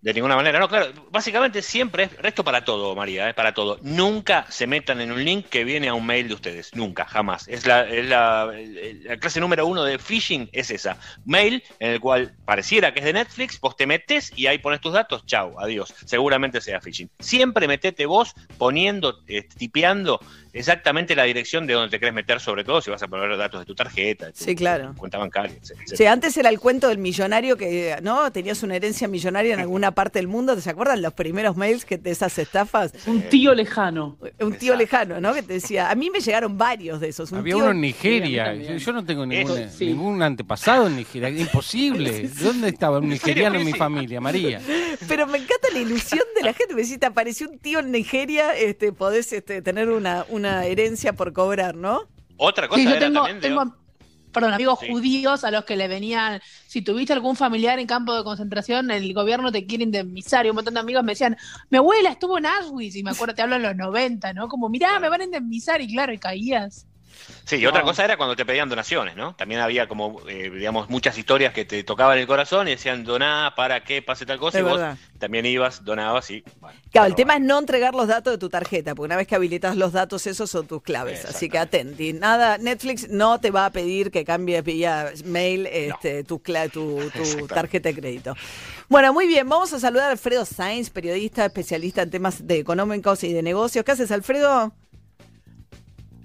De 0.00 0.14
ninguna 0.14 0.36
manera, 0.36 0.60
no, 0.60 0.68
claro, 0.68 0.92
básicamente 1.10 1.60
siempre 1.60 2.04
es 2.04 2.16
resto 2.18 2.44
para 2.44 2.64
todo, 2.64 2.94
María, 2.94 3.28
es 3.28 3.34
para 3.34 3.52
todo. 3.52 3.80
Nunca 3.82 4.46
se 4.48 4.68
metan 4.68 5.00
en 5.00 5.10
un 5.10 5.24
link 5.24 5.46
que 5.46 5.64
viene 5.64 5.88
a 5.88 5.94
un 5.94 6.06
mail 6.06 6.28
de 6.28 6.34
ustedes, 6.34 6.72
nunca, 6.74 7.04
jamás. 7.04 7.48
Es 7.48 7.66
la, 7.66 7.84
la, 7.84 8.52
clase 9.18 9.40
número 9.40 9.66
uno 9.66 9.82
de 9.82 9.98
phishing, 9.98 10.48
es 10.52 10.70
esa. 10.70 10.98
Mail 11.24 11.64
en 11.80 11.90
el 11.90 12.00
cual 12.00 12.32
pareciera 12.44 12.94
que 12.94 13.00
es 13.00 13.06
de 13.06 13.12
Netflix, 13.12 13.58
vos 13.60 13.76
te 13.76 13.88
metes 13.88 14.32
y 14.36 14.46
ahí 14.46 14.58
pones 14.58 14.80
tus 14.80 14.92
datos, 14.92 15.26
chau, 15.26 15.58
adiós. 15.58 15.92
Seguramente 16.04 16.60
sea 16.60 16.80
phishing. 16.80 17.10
Siempre 17.18 17.66
metete 17.66 18.06
vos 18.06 18.34
poniendo, 18.56 19.20
eh, 19.26 19.42
tipeando 19.42 20.20
exactamente 20.52 21.14
la 21.14 21.24
dirección 21.24 21.66
de 21.66 21.74
donde 21.74 21.90
te 21.90 22.00
querés 22.00 22.14
meter, 22.14 22.40
sobre 22.40 22.64
todo 22.64 22.80
si 22.80 22.90
vas 22.90 23.02
a 23.02 23.08
poner 23.08 23.28
los 23.28 23.38
datos 23.38 23.60
de 23.60 23.66
tu 23.66 23.74
tarjeta, 23.74 24.30
sí, 24.34 24.54
claro. 24.54 24.94
cuenta 24.96 25.18
bancaria. 25.18 25.56
Sí, 25.86 26.06
antes 26.06 26.36
era 26.36 26.48
el 26.48 26.58
cuento 26.58 26.88
del 26.88 26.98
millonario 26.98 27.56
que, 27.56 27.96
¿no? 28.02 28.30
Tenías 28.32 28.62
una 28.62 28.76
herencia 28.76 29.08
millonaria 29.08 29.54
en 29.54 29.60
alguna 29.68 29.87
parte 29.92 30.18
del 30.18 30.28
mundo, 30.28 30.56
¿te 30.56 30.70
acuerdan 30.70 31.02
los 31.02 31.12
primeros 31.12 31.56
mails 31.56 31.84
que 31.84 31.98
de 31.98 32.10
esas 32.10 32.38
estafas? 32.38 32.92
Un 33.06 33.22
tío 33.22 33.54
lejano. 33.54 34.18
Un 34.40 34.54
tío 34.54 34.76
lejano, 34.76 35.20
¿no? 35.20 35.34
Que 35.34 35.42
te 35.42 35.54
decía, 35.54 35.90
a 35.90 35.94
mí 35.94 36.10
me 36.10 36.20
llegaron 36.20 36.56
varios 36.56 37.00
de 37.00 37.08
esos. 37.08 37.32
Había 37.32 37.56
uno 37.56 37.70
en 37.70 37.80
Nigeria, 37.80 38.54
yo, 38.54 38.92
no 38.92 39.04
tengo 39.04 39.26
ningún, 39.26 39.60
ningún 39.80 40.22
antepasado 40.22 40.86
en 40.86 40.96
Nigeria, 40.96 41.28
imposible. 41.28 42.28
¿Dónde 42.28 42.68
estaba 42.68 42.98
un 42.98 43.08
nigeriano 43.08 43.58
en 43.58 43.66
mi 43.66 43.72
familia, 43.72 44.20
María? 44.20 44.60
Pero 45.06 45.26
me 45.26 45.38
encanta 45.38 45.68
la 45.72 45.78
ilusión 45.78 46.24
de 46.34 46.42
la 46.42 46.52
gente, 46.52 46.74
me 46.74 46.82
decís, 46.82 46.98
te 46.98 47.06
apareció 47.06 47.48
un 47.48 47.58
tío 47.58 47.80
en 47.80 47.90
Nigeria, 47.90 48.54
este, 48.54 48.92
podés 48.92 49.32
este, 49.32 49.62
tener 49.62 49.88
una, 49.88 50.24
una 50.28 50.64
herencia 50.64 51.12
por 51.12 51.32
cobrar, 51.32 51.74
¿no? 51.74 52.02
Otra 52.36 52.68
cosa 52.68 52.80
sí, 52.80 52.88
yo 52.88 52.98
tengo, 52.98 53.26
tengo 53.40 53.74
perdón, 54.40 54.54
amigos 54.54 54.80
judíos 54.90 55.44
a 55.44 55.50
los 55.50 55.64
que 55.64 55.76
le 55.76 55.86
venían, 55.86 56.40
si 56.66 56.82
tuviste 56.82 57.12
algún 57.12 57.36
familiar 57.36 57.78
en 57.78 57.86
campo 57.86 58.14
de 58.16 58.24
concentración, 58.24 58.90
el 58.90 59.14
gobierno 59.14 59.52
te 59.52 59.66
quiere 59.66 59.84
indemnizar. 59.84 60.44
Y 60.46 60.50
un 60.50 60.56
montón 60.56 60.74
de 60.74 60.80
amigos 60.80 61.04
me 61.04 61.12
decían, 61.12 61.36
mi 61.70 61.78
abuela 61.78 62.10
estuvo 62.10 62.38
en 62.38 62.46
Auschwitz, 62.46 62.96
y 62.96 63.04
me 63.04 63.10
acuerdo, 63.10 63.34
te 63.34 63.42
hablo 63.42 63.56
en 63.56 63.62
los 63.62 63.76
90, 63.76 64.32
¿no? 64.32 64.48
Como, 64.48 64.68
mirá, 64.68 64.98
me 64.98 65.08
van 65.08 65.20
a 65.20 65.24
indemnizar, 65.24 65.80
y 65.80 65.88
claro, 65.88 66.12
y 66.12 66.18
caías. 66.18 66.87
Sí, 67.44 67.56
y 67.56 67.66
otra 67.66 67.82
cosa 67.82 68.04
era 68.04 68.16
cuando 68.16 68.36
te 68.36 68.44
pedían 68.44 68.68
donaciones, 68.68 69.16
¿no? 69.16 69.34
También 69.34 69.60
había 69.60 69.88
como, 69.88 70.20
eh, 70.28 70.50
digamos, 70.50 70.90
muchas 70.90 71.16
historias 71.16 71.54
que 71.54 71.64
te 71.64 71.82
tocaban 71.82 72.18
el 72.18 72.26
corazón 72.26 72.68
y 72.68 72.72
decían, 72.72 73.04
doná 73.04 73.54
para 73.56 73.84
que 73.84 74.02
pase 74.02 74.26
tal 74.26 74.38
cosa, 74.38 74.60
y 74.60 74.62
vos 74.62 74.80
también 75.18 75.46
ibas, 75.46 75.84
donabas 75.84 76.30
y... 76.30 76.44
claro, 76.92 77.06
el 77.06 77.14
tema 77.14 77.36
es 77.36 77.40
no 77.40 77.58
entregar 77.58 77.94
los 77.94 78.06
datos 78.06 78.34
de 78.34 78.38
tu 78.38 78.48
tarjeta, 78.48 78.94
porque 78.94 79.06
una 79.06 79.16
vez 79.16 79.26
que 79.26 79.34
habilitas 79.34 79.76
los 79.76 79.92
datos, 79.92 80.26
esos 80.26 80.50
son 80.50 80.66
tus 80.66 80.82
claves, 80.82 81.24
así 81.24 81.48
que 81.48 81.58
atenti. 81.58 82.12
Nada, 82.12 82.58
Netflix 82.58 83.08
no 83.08 83.40
te 83.40 83.50
va 83.50 83.66
a 83.66 83.70
pedir 83.70 84.10
que 84.10 84.24
cambies 84.24 84.62
vía 84.62 85.12
mail 85.24 85.66
este, 85.66 86.24
tu, 86.24 86.38
tu, 86.38 87.10
tu 87.10 87.46
tarjeta 87.48 87.88
de 87.88 87.94
crédito. 87.94 88.34
Bueno, 88.88 89.12
muy 89.12 89.26
bien, 89.26 89.48
vamos 89.48 89.72
a 89.72 89.80
saludar 89.80 90.08
a 90.08 90.12
Alfredo 90.12 90.44
Sainz, 90.44 90.90
periodista 90.90 91.44
especialista 91.44 92.02
en 92.02 92.10
temas 92.10 92.46
de 92.46 92.58
económicos 92.58 93.24
y 93.24 93.32
de 93.32 93.42
negocios. 93.42 93.84
¿Qué 93.84 93.92
haces, 93.92 94.10
Alfredo? 94.10 94.72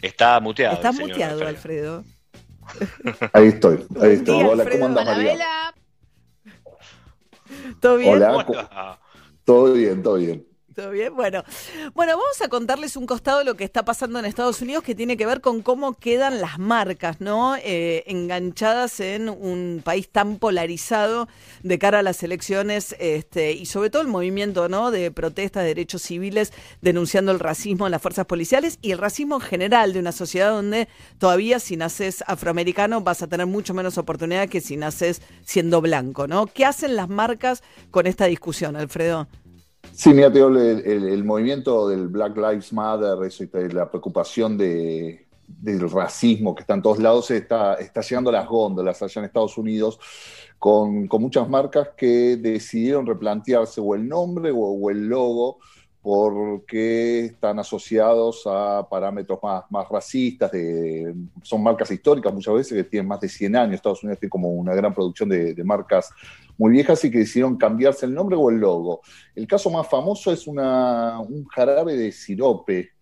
Está 0.04 0.38
muteado. 0.42 0.76
Está 0.76 0.92
muteado, 0.92 1.48
Alfredo. 1.48 2.04
Ahí 3.32 3.48
estoy, 3.48 3.86
ahí 4.02 4.12
estoy. 4.12 4.44
Hola, 4.44 4.70
¿cómo 4.70 4.86
andas, 4.88 5.06
María? 5.06 5.74
¿Todo 7.80 7.96
bien? 7.96 8.14
Hola, 8.16 9.00
todo 9.46 9.72
bien, 9.74 10.04
todo 10.04 10.16
bien. 10.16 10.44
¿Todo 10.44 10.44
bien? 10.44 10.53
Bueno. 10.76 11.44
bueno, 11.94 12.18
vamos 12.18 12.42
a 12.42 12.48
contarles 12.48 12.98
un 12.98 13.06
costado 13.06 13.40
de 13.40 13.46
lo 13.46 13.56
que 13.56 13.64
está 13.64 13.86
pasando 13.86 14.20
en 14.20 14.26
Estados 14.26 14.62
Unidos 14.62 14.84
que 14.84 14.96
tiene 14.96 15.18
que 15.18 15.26
ver 15.26 15.42
con 15.42 15.62
cómo 15.62 15.94
quedan 15.94 16.42
las 16.42 16.58
marcas, 16.58 17.22
¿no? 17.22 17.56
Eh, 17.58 18.04
enganchadas 18.08 19.00
en 19.00 19.30
un 19.30 19.82
país 19.84 20.10
tan 20.10 20.38
polarizado 20.38 21.28
de 21.62 21.78
cara 21.78 22.00
a 22.00 22.04
las 22.04 22.24
elecciones 22.24 22.96
este, 23.00 23.52
y 23.54 23.66
sobre 23.66 23.90
todo 23.90 24.02
el 24.02 24.08
movimiento, 24.08 24.68
¿no? 24.68 24.90
De 24.90 25.12
protesta 25.12 25.62
de 25.62 25.68
derechos 25.68 26.02
civiles 26.02 26.54
denunciando 26.82 27.32
el 27.32 27.40
racismo 27.40 27.86
en 27.86 27.92
las 27.92 28.02
fuerzas 28.02 28.26
policiales 28.26 28.80
y 28.82 28.92
el 28.92 28.98
racismo 28.98 29.36
en 29.36 29.42
general 29.42 29.94
de 29.94 30.00
una 30.00 30.12
sociedad 30.12 30.52
donde 30.52 30.88
todavía 31.20 31.60
si 31.60 31.78
naces 31.78 32.24
afroamericano 32.26 33.02
vas 33.02 33.22
a 33.22 33.28
tener 33.28 33.46
mucho 33.46 33.74
menos 33.74 33.98
oportunidad 33.98 34.50
que 34.50 34.62
si 34.62 34.78
naces 34.78 35.22
siendo 35.46 35.82
blanco, 35.82 36.28
¿no? 36.28 36.48
¿Qué 36.48 36.66
hacen 36.66 36.96
las 36.96 37.10
marcas 37.10 37.64
con 37.92 38.08
esta 38.08 38.26
discusión, 38.26 38.76
Alfredo? 38.76 39.28
Sí, 39.92 40.14
mira, 40.14 40.32
te 40.32 40.40
el, 40.40 41.24
movimiento 41.24 41.88
del 41.88 42.08
Black 42.08 42.36
Lives 42.36 42.74
Matter, 42.74 43.18
la 43.74 43.90
preocupación 43.90 44.58
de, 44.58 45.28
del 45.48 45.90
racismo 45.90 46.56
que 46.56 46.62
está 46.62 46.74
en 46.74 46.82
todos 46.82 47.00
lados, 47.00 47.30
está, 47.32 47.76
está 47.76 48.02
llegando 48.02 48.30
a 48.30 48.34
las 48.34 48.48
góndolas 48.48 49.02
allá 49.02 49.20
en 49.20 49.26
Estados 49.26 49.58
Unidos 49.58 50.00
con, 50.58 51.08
muchas 51.20 51.48
marcas 51.48 51.90
que 51.96 52.38
decidieron 52.38 53.06
replantearse 53.06 53.82
o 53.82 53.96
el 53.96 54.08
nombre 54.08 54.52
o, 54.54 54.90
el 54.90 55.08
logo 55.08 55.60
porque 56.02 57.26
están 57.26 57.60
asociados 57.60 58.44
a 58.46 58.86
parámetros 58.90 59.40
más, 59.42 59.64
más 59.70 59.88
racistas, 59.88 60.52
de, 60.52 61.14
son 61.42 61.64
marcas 61.64 61.90
históricas 61.92 62.34
muchas 62.34 62.54
veces 62.56 62.74
que 62.74 62.84
tienen 62.84 63.08
más 63.08 63.22
de 63.22 63.30
100 63.30 63.56
años, 63.56 63.76
Estados 63.76 64.04
Unidos 64.04 64.20
tiene 64.20 64.30
como 64.30 64.50
una 64.50 64.74
gran 64.74 64.94
producción 64.94 65.30
de 65.30 65.64
marcas 65.64 66.10
muy 66.58 66.72
viejas 66.72 67.04
y 67.06 67.12
que 67.12 67.20
decidieron 67.20 67.58
cambiarse 67.58 68.06
el 68.06 68.14
nombre 68.14 68.36
o 68.36 68.50
el 68.50 68.58
logo. 68.58 69.02
El 69.36 69.48
caso 69.48 69.70
más 69.70 69.88
famoso 69.88 70.32
es 70.32 70.48
una, 70.48 71.20
un 71.20 71.46
jarabe 71.46 71.96
de 71.96 72.12
sirope 72.12 72.93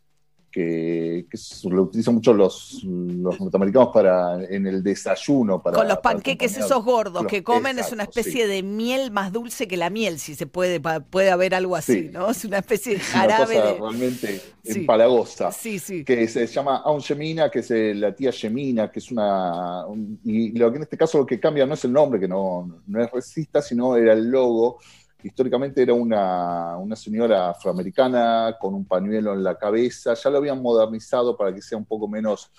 que, 0.51 1.25
lo 1.63 1.83
utilizan 1.83 2.15
mucho 2.15 2.33
los, 2.33 2.83
los, 2.83 3.39
norteamericanos 3.39 3.89
para 3.93 4.43
en 4.43 4.67
el 4.67 4.83
desayuno. 4.83 5.61
Para, 5.61 5.77
Con 5.77 5.87
los 5.87 5.99
panqueques 5.99 6.57
esos 6.57 6.83
gordos 6.83 7.25
que 7.25 7.43
comen 7.43 7.79
es 7.79 7.91
una 7.91 8.03
especie 8.03 8.47
de 8.47 8.61
miel 8.61 9.11
más 9.11 9.31
dulce 9.31 9.67
que 9.67 9.77
la 9.77 9.89
miel, 9.89 10.19
si 10.19 10.35
se 10.35 10.45
puede, 10.45 10.79
puede 10.79 11.31
haber 11.31 11.55
algo 11.55 11.75
así, 11.75 12.09
¿no? 12.11 12.29
Es 12.29 12.43
una 12.45 12.59
especie 12.59 12.95
de 12.95 12.99
jarabe. 12.99 13.55
Una 13.55 13.63
cosa 13.63 13.79
realmente 13.79 14.41
empalagosa. 14.65 15.51
Sí, 15.51 15.79
sí. 15.79 16.03
Que 16.03 16.27
se 16.27 16.45
llama 16.47 16.77
Aun 16.77 16.99
Yemina, 16.99 17.49
que 17.49 17.59
es 17.59 17.71
eh, 17.71 17.93
la 17.95 18.13
tía 18.13 18.31
Yemina, 18.31 18.91
que 18.91 18.99
es 18.99 19.11
una... 19.11 19.85
y 20.23 20.51
lo 20.57 20.69
que 20.71 20.77
en 20.77 20.83
este 20.83 20.97
caso 20.97 21.19
lo 21.19 21.25
que 21.25 21.39
cambia 21.39 21.65
no 21.65 21.75
es 21.75 21.85
el 21.85 21.93
nombre, 21.93 22.19
que 22.19 22.27
no, 22.27 22.81
no 22.85 23.03
es 23.03 23.09
resista, 23.11 23.61
sino 23.61 23.95
era 23.95 24.13
el 24.13 24.29
logo 24.29 24.79
históricamente 25.23 25.81
era 25.81 25.93
una, 25.93 26.77
una, 26.77 26.95
señora 26.95 27.49
afroamericana 27.49 28.55
con 28.59 28.73
un 28.73 28.85
pañuelo 28.85 29.33
en 29.33 29.43
la 29.43 29.57
cabeza, 29.57 30.13
ya 30.13 30.29
lo 30.29 30.37
habían 30.37 30.61
modernizado 30.61 31.35
para 31.35 31.53
que 31.53 31.61
sea 31.61 31.77
un 31.77 31.85
poco 31.85 32.07
menos 32.07 32.51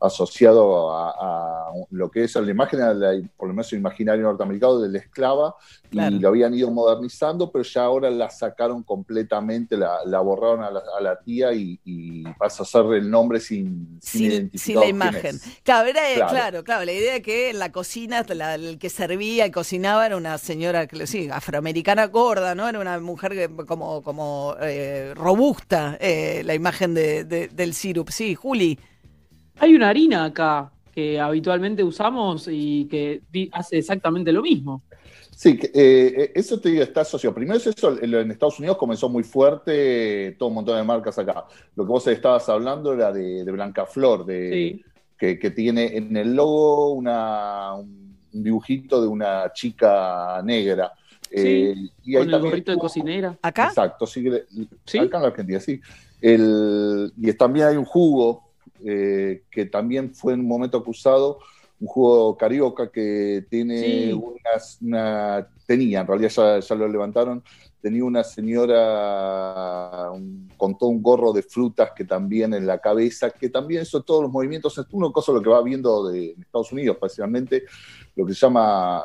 asociado 0.00 0.90
a, 0.92 1.72
lo 1.90 2.10
que 2.10 2.24
es 2.24 2.34
la 2.34 2.50
imagen, 2.50 2.80
por 3.36 3.48
lo 3.48 3.54
menos 3.54 3.72
el 3.72 3.78
imaginario 3.78 4.22
norteamericano 4.24 4.80
de 4.80 4.88
la 4.88 4.98
esclava, 4.98 5.54
y 5.90 6.18
lo 6.18 6.28
habían 6.28 6.54
ido 6.54 6.70
modernizando, 6.70 7.50
pero 7.50 7.64
ya 7.64 7.84
ahora 7.84 8.10
la 8.10 8.30
sacaron 8.30 8.82
completamente, 8.82 9.76
la, 9.76 10.20
borraron 10.20 10.64
a 10.64 11.00
la, 11.00 11.20
tía 11.20 11.52
y, 11.52 12.24
pasa 12.38 12.62
a 12.62 12.66
ser 12.66 12.86
el 12.94 13.10
nombre 13.10 13.40
sin, 13.40 13.98
sin, 14.00 14.50
sin, 14.54 14.76
la 14.76 14.86
imagen. 14.86 15.38
Claro, 15.62 15.88
era, 15.88 16.26
claro. 16.28 16.64
claro, 16.64 16.84
la 16.84 16.92
idea 16.92 17.14
de 17.14 17.22
que 17.22 17.50
en 17.50 17.58
la 17.58 17.72
cocina, 17.72 18.24
el 18.54 18.78
que 18.78 18.88
servía 18.88 19.46
y 19.46 19.50
cocinaba 19.50 20.06
era 20.06 20.16
una 20.16 20.38
señora, 20.38 20.88
sí, 21.04 21.28
afroamericana 21.30 22.06
gorda, 22.06 22.54
¿no? 22.54 22.68
Era 22.68 22.80
una 22.80 22.98
mujer 22.98 23.50
como, 23.66 24.02
como 24.02 24.56
eh, 24.60 25.12
robusta, 25.14 25.98
eh, 26.00 26.42
la 26.44 26.54
imagen 26.54 26.94
de, 26.94 27.24
del 27.24 27.74
sirup. 27.74 28.10
Sí, 28.10 28.34
Juli. 28.34 28.78
Hay 29.60 29.74
una 29.74 29.90
harina 29.90 30.24
acá 30.24 30.72
que 30.94 31.20
habitualmente 31.20 31.84
usamos 31.84 32.48
y 32.50 32.86
que 32.86 33.20
hace 33.52 33.78
exactamente 33.78 34.32
lo 34.32 34.42
mismo. 34.42 34.82
Sí, 35.36 35.58
eh, 35.62 36.14
eh, 36.16 36.32
eso 36.34 36.58
te 36.60 36.80
está 36.80 37.02
asociado. 37.02 37.34
Primero 37.34 37.58
es 37.58 37.66
eso, 37.66 37.96
en 38.02 38.30
Estados 38.30 38.58
Unidos 38.58 38.78
comenzó 38.78 39.08
muy 39.08 39.22
fuerte, 39.22 40.34
todo 40.38 40.48
un 40.48 40.56
montón 40.56 40.76
de 40.78 40.84
marcas 40.84 41.18
acá. 41.18 41.44
Lo 41.76 41.84
que 41.84 41.88
vos 41.88 42.06
estabas 42.06 42.48
hablando 42.48 42.94
era 42.94 43.12
de, 43.12 43.44
Blanca 43.44 43.84
Flor, 43.84 44.24
de, 44.24 44.82
que, 45.18 45.50
tiene 45.50 45.96
en 45.96 46.16
el 46.16 46.34
logo 46.34 46.92
una, 46.92 47.74
un 47.74 48.18
dibujito 48.32 49.00
de 49.00 49.08
una 49.08 49.52
chica 49.52 50.40
negra. 50.42 50.92
Eh, 51.30 51.74
y 52.02 52.14
con 52.14 52.32
el 52.32 52.40
gorrito 52.40 52.72
de 52.72 52.78
cocinera. 52.78 53.38
¿Acá? 53.42 53.68
Exacto, 53.68 54.06
sí, 54.06 54.26
acá 54.26 55.16
en 55.18 55.22
la 55.22 55.28
Argentina, 55.28 55.60
sí. 55.60 55.80
El, 56.20 57.12
y 57.16 57.32
también 57.34 57.66
hay 57.66 57.76
un 57.76 57.84
jugo 57.84 58.49
eh, 58.84 59.42
que 59.50 59.66
también 59.66 60.14
fue 60.14 60.34
en 60.34 60.40
un 60.40 60.48
momento 60.48 60.78
acusado, 60.78 61.38
un 61.80 61.86
juego 61.86 62.36
carioca 62.36 62.90
que 62.90 63.44
tiene 63.48 64.12
una, 64.80 65.48
tenía, 65.70 66.00
en 66.00 66.06
realidad 66.08 66.30
ya, 66.30 66.58
ya, 66.58 66.74
lo 66.74 66.88
levantaron, 66.88 67.44
tenía 67.80 68.04
una 68.04 68.24
señora 68.24 70.10
con 70.56 70.76
todo 70.76 70.90
un 70.90 71.00
gorro 71.00 71.32
de 71.32 71.44
frutas 71.44 71.92
que 71.94 72.04
también 72.04 72.54
en 72.54 72.66
la 72.66 72.80
cabeza, 72.80 73.30
que 73.30 73.48
también 73.50 73.82
eso, 73.82 74.02
todos 74.02 74.22
los 74.22 74.32
movimientos, 74.32 74.76
es 74.76 74.86
una 74.90 75.12
cosa 75.12 75.30
lo 75.30 75.40
que 75.40 75.48
va 75.48 75.62
viendo 75.62 76.08
de 76.08 76.34
Estados 76.40 76.72
Unidos, 76.72 76.96
especialmente 76.96 77.62
lo 78.16 78.26
que 78.26 78.34
se 78.34 78.40
llama 78.40 79.04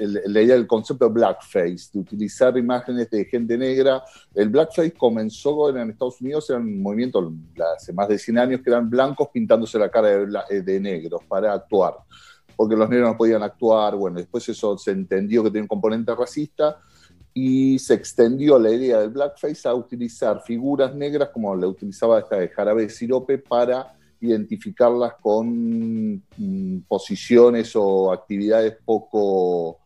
eh, 0.00 0.08
la 0.26 0.42
idea 0.42 0.56
del 0.56 0.66
concepto 0.66 1.06
de 1.06 1.12
blackface, 1.12 1.90
de 1.92 2.00
utilizar 2.00 2.58
imágenes 2.58 3.08
de 3.08 3.24
gente 3.26 3.56
negra. 3.56 4.02
El 4.34 4.48
blackface 4.48 4.94
comenzó 4.94 5.70
en 5.70 5.90
Estados 5.90 6.20
Unidos, 6.20 6.50
era 6.50 6.58
un 6.58 6.82
movimiento 6.82 7.32
hace 7.76 7.92
más 7.92 8.08
de 8.08 8.18
100 8.18 8.36
años 8.36 8.60
que 8.64 8.70
eran 8.70 8.90
blancos 8.90 9.28
pintándose 9.32 9.78
la 9.78 9.88
cara 9.88 10.08
de, 10.08 10.38
eh, 10.50 10.62
de 10.62 10.80
negros 10.80 11.22
para 11.28 11.52
actuar, 11.52 11.94
porque 12.60 12.76
los 12.76 12.90
negros 12.90 13.12
no 13.12 13.16
podían 13.16 13.42
actuar. 13.42 13.96
Bueno, 13.96 14.18
después 14.18 14.46
eso 14.46 14.76
se 14.76 14.90
entendió 14.90 15.42
que 15.42 15.48
tenía 15.48 15.62
un 15.62 15.68
componente 15.68 16.14
racista 16.14 16.78
y 17.32 17.78
se 17.78 17.94
extendió 17.94 18.58
la 18.58 18.70
idea 18.70 19.00
del 19.00 19.08
blackface 19.08 19.66
a 19.66 19.72
utilizar 19.72 20.42
figuras 20.42 20.94
negras 20.94 21.30
como 21.30 21.56
la 21.56 21.66
utilizaba 21.66 22.18
esta 22.18 22.36
de 22.36 22.48
Jarabe 22.48 22.82
de 22.82 22.90
Sirope 22.90 23.38
para 23.38 23.94
identificarlas 24.20 25.14
con 25.22 26.22
mm, 26.36 26.80
posiciones 26.86 27.74
o 27.76 28.12
actividades 28.12 28.76
poco 28.84 29.78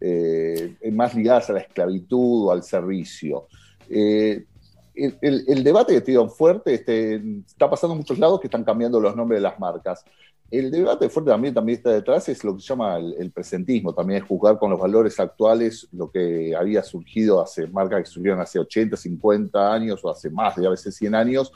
eh, 0.00 0.78
más 0.92 1.14
ligadas 1.14 1.50
a 1.50 1.52
la 1.52 1.60
esclavitud 1.60 2.46
o 2.46 2.52
al 2.52 2.62
servicio. 2.62 3.48
Eh, 3.90 4.46
el, 4.94 5.62
debate 5.62 5.92
que 5.92 6.00
tiene 6.00 6.26
fuerte 6.30 6.72
este, 6.72 7.16
está 7.46 7.68
pasando 7.68 7.92
en 7.92 7.98
muchos 7.98 8.18
lados 8.18 8.40
que 8.40 8.46
están 8.46 8.64
cambiando 8.64 8.98
los 8.98 9.14
nombres 9.14 9.40
de 9.40 9.42
las 9.42 9.58
marcas. 9.60 10.06
El 10.50 10.70
debate 10.70 11.08
fuerte 11.08 11.30
también, 11.30 11.54
también 11.54 11.78
está 11.78 11.90
detrás, 11.90 12.28
es 12.28 12.44
lo 12.44 12.54
que 12.54 12.60
se 12.60 12.68
llama 12.68 12.98
el, 12.98 13.30
presentismo, 13.32 13.94
también 13.94 14.22
es 14.22 14.28
juzgar 14.28 14.58
con 14.58 14.70
los 14.70 14.78
valores 14.78 15.18
actuales 15.18 15.88
lo 15.90 16.10
que 16.10 16.54
había 16.54 16.82
surgido 16.82 17.42
hace, 17.42 17.66
marcas 17.66 18.00
que 18.00 18.06
surgieron 18.06 18.40
hace 18.40 18.58
80, 18.58 18.96
50 18.96 19.72
años 19.72 20.04
o 20.04 20.10
hace 20.10 20.30
más 20.30 20.54
de 20.56 20.66
a 20.66 20.70
veces 20.70 20.94
100 20.94 21.14
años, 21.14 21.50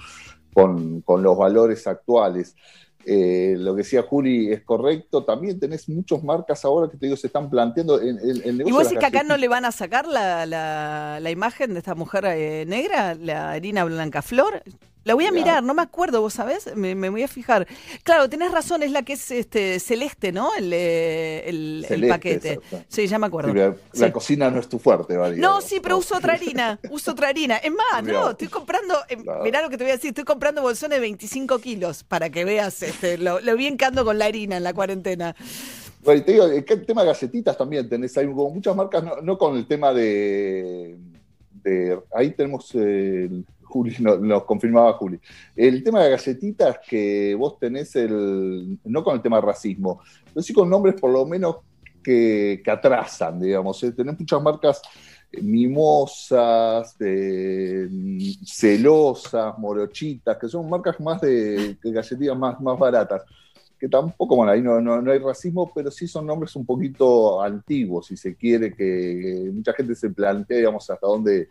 con, 0.53 1.23
los 1.23 1.39
valores 1.39 1.87
actuales. 1.87 2.57
Eh, 3.05 3.55
lo 3.57 3.75
que 3.75 3.83
decía 3.83 4.03
Juli 4.03 4.53
es 4.53 4.63
correcto. 4.65 5.25
También 5.25 5.59
tenés 5.59 5.89
muchas 5.89 6.23
marcas 6.23 6.65
ahora 6.65 6.91
que 6.91 6.97
te 6.97 7.07
digo 7.07 7.17
se 7.17 7.29
están 7.29 7.49
planteando. 7.49 8.01
En, 8.01 8.19
¿Y 8.67 8.71
vos 8.71 8.85
decís 8.85 8.99
que 8.99 9.07
acá 9.07 9.23
no 9.23 9.37
le 9.37 9.49
van 9.49 9.65
a 9.65 9.73
sacar 9.73 10.07
la, 10.07 10.45
la, 10.47 11.31
imagen 11.31 11.73
de 11.73 11.79
esta 11.79 11.95
mujer 11.95 12.25
eh, 12.27 12.65
negra, 12.67 13.15
la 13.15 13.57
Irina 13.57 13.85
Blanca 13.85 14.21
Flor? 14.21 14.63
La 15.05 15.15
voy 15.15 15.25
a 15.25 15.33
mirar, 15.33 15.63
no 15.63 15.73
me 15.73 15.83
acuerdo, 15.83 16.21
vos 16.21 16.35
sabés, 16.35 16.75
me, 16.77 16.95
voy 17.09 17.23
a 17.23 17.29
fijar. 17.29 17.67
Claro, 18.03 18.29
tenés 18.29 18.53
razón, 18.53 18.83
es 18.83 18.93
la 18.93 19.03
que 19.03 19.15
es 19.15 19.31
este 19.31 19.81
celeste, 19.81 20.33
¿no? 20.33 20.51
El, 20.55 20.71
eh, 20.73 22.07
paquete. 22.09 22.61
Sí, 22.89 23.07
ya 23.07 23.19
me 23.19 23.27
acuerdo. 23.27 23.55
la, 23.95 24.13
cocina 24.13 24.51
no 24.51 24.61
es 24.61 24.69
tu 24.69 24.79
fuerte, 24.79 25.17
¿vale? 25.17 25.37
No, 25.37 25.61
sí, 25.61 25.81
pero 25.83 25.97
uso 25.97 26.17
otra 26.17 26.35
harina, 26.35 26.79
uso 26.91 27.13
otra 27.13 27.29
harina. 27.29 27.57
Es 27.57 27.73
más, 27.73 28.05
no, 28.05 28.31
estoy 28.31 28.49
comprando, 28.49 28.95
eh, 29.09 29.17
mirá 29.43 29.63
lo 29.63 29.71
que 29.71 29.79
te 29.79 29.85
voy 29.85 29.93
a 29.93 29.95
decir, 29.95 30.09
estoy 30.09 30.25
comprando 30.25 30.61
bolsones 30.61 30.97
de 30.97 31.01
25 31.01 31.59
kilos 31.59 32.05
para 32.05 32.29
que 32.29 32.45
veas 32.45 32.83
este, 32.83 33.17
lo, 33.17 33.41
bien 33.57 33.79
que 33.79 33.87
ando 33.87 34.05
con 34.05 34.19
la 34.19 34.27
harina 34.27 34.59
en 34.59 34.65
la 34.65 34.75
cuarentena. 34.75 35.35
Bueno, 36.03 36.23
te 36.23 36.33
digo, 36.33 36.45
el 36.47 36.65
tema 36.87 37.03
de 37.03 37.09
galletitas 37.09 37.57
también 37.57 37.89
tenés, 37.89 38.17
hay 38.19 38.27
muchas 38.27 38.77
marcas, 38.77 39.03
no, 39.23 39.39
con 39.39 39.57
el 39.57 39.67
tema 39.67 39.93
de, 39.93 40.97
de 41.63 41.99
ahí 42.15 42.31
tenemos 42.33 42.75
el 42.75 43.45
Juli, 43.69 43.95
nos 43.99 44.45
confirmaba 44.45 44.95
Juli. 44.95 45.21
El 45.55 45.83
tema 45.83 46.03
de 46.03 46.11
galletitas 46.11 46.79
que 46.89 47.35
vos 47.35 47.59
tenés, 47.59 47.95
el, 47.97 48.79
no 48.85 49.05
con 49.05 49.15
el 49.15 49.23
tema 49.23 49.41
racismo, 49.41 50.01
pero 50.33 50.43
sí 50.43 50.53
con 50.53 50.69
nombres 50.69 51.01
por 51.01 51.13
lo 51.13 51.27
menos 51.27 51.57
que, 52.03 52.63
atrasan, 52.67 53.41
digamos. 53.41 53.83
¿eh? 53.83 53.93
Tenés 53.93 54.19
muchas 54.19 54.43
marcas 54.43 54.83
eh, 55.31 55.43
mimosas, 55.43 56.97
celosas, 58.45 59.59
morochitas, 59.59 60.37
que 60.39 60.49
son 60.49 60.69
marcas 60.69 60.99
más 61.01 61.21
de, 61.21 61.77
galletitas 61.83 62.37
más, 62.37 62.61
más 62.61 62.79
baratas 62.79 63.23
que 63.79 63.89
tampoco, 63.89 64.35
bueno, 64.35 64.51
ahí 64.51 64.61
no, 64.61 64.81
no, 64.81 65.13
hay 65.13 65.21
racismo, 65.21 65.71
pero 65.73 65.89
sí 65.91 66.09
son 66.09 66.27
nombres 66.27 66.57
un 66.57 66.67
poquito 66.67 67.41
antiguos, 67.41 68.09
si 68.09 68.17
se 68.17 68.35
quiere, 68.35 68.75
que 68.75 69.53
mucha 69.55 69.73
gente 69.73 69.95
se 69.95 70.11
plantea, 70.11 70.57
digamos, 70.57 70.91
hasta 70.91 71.07
dónde 71.07 71.49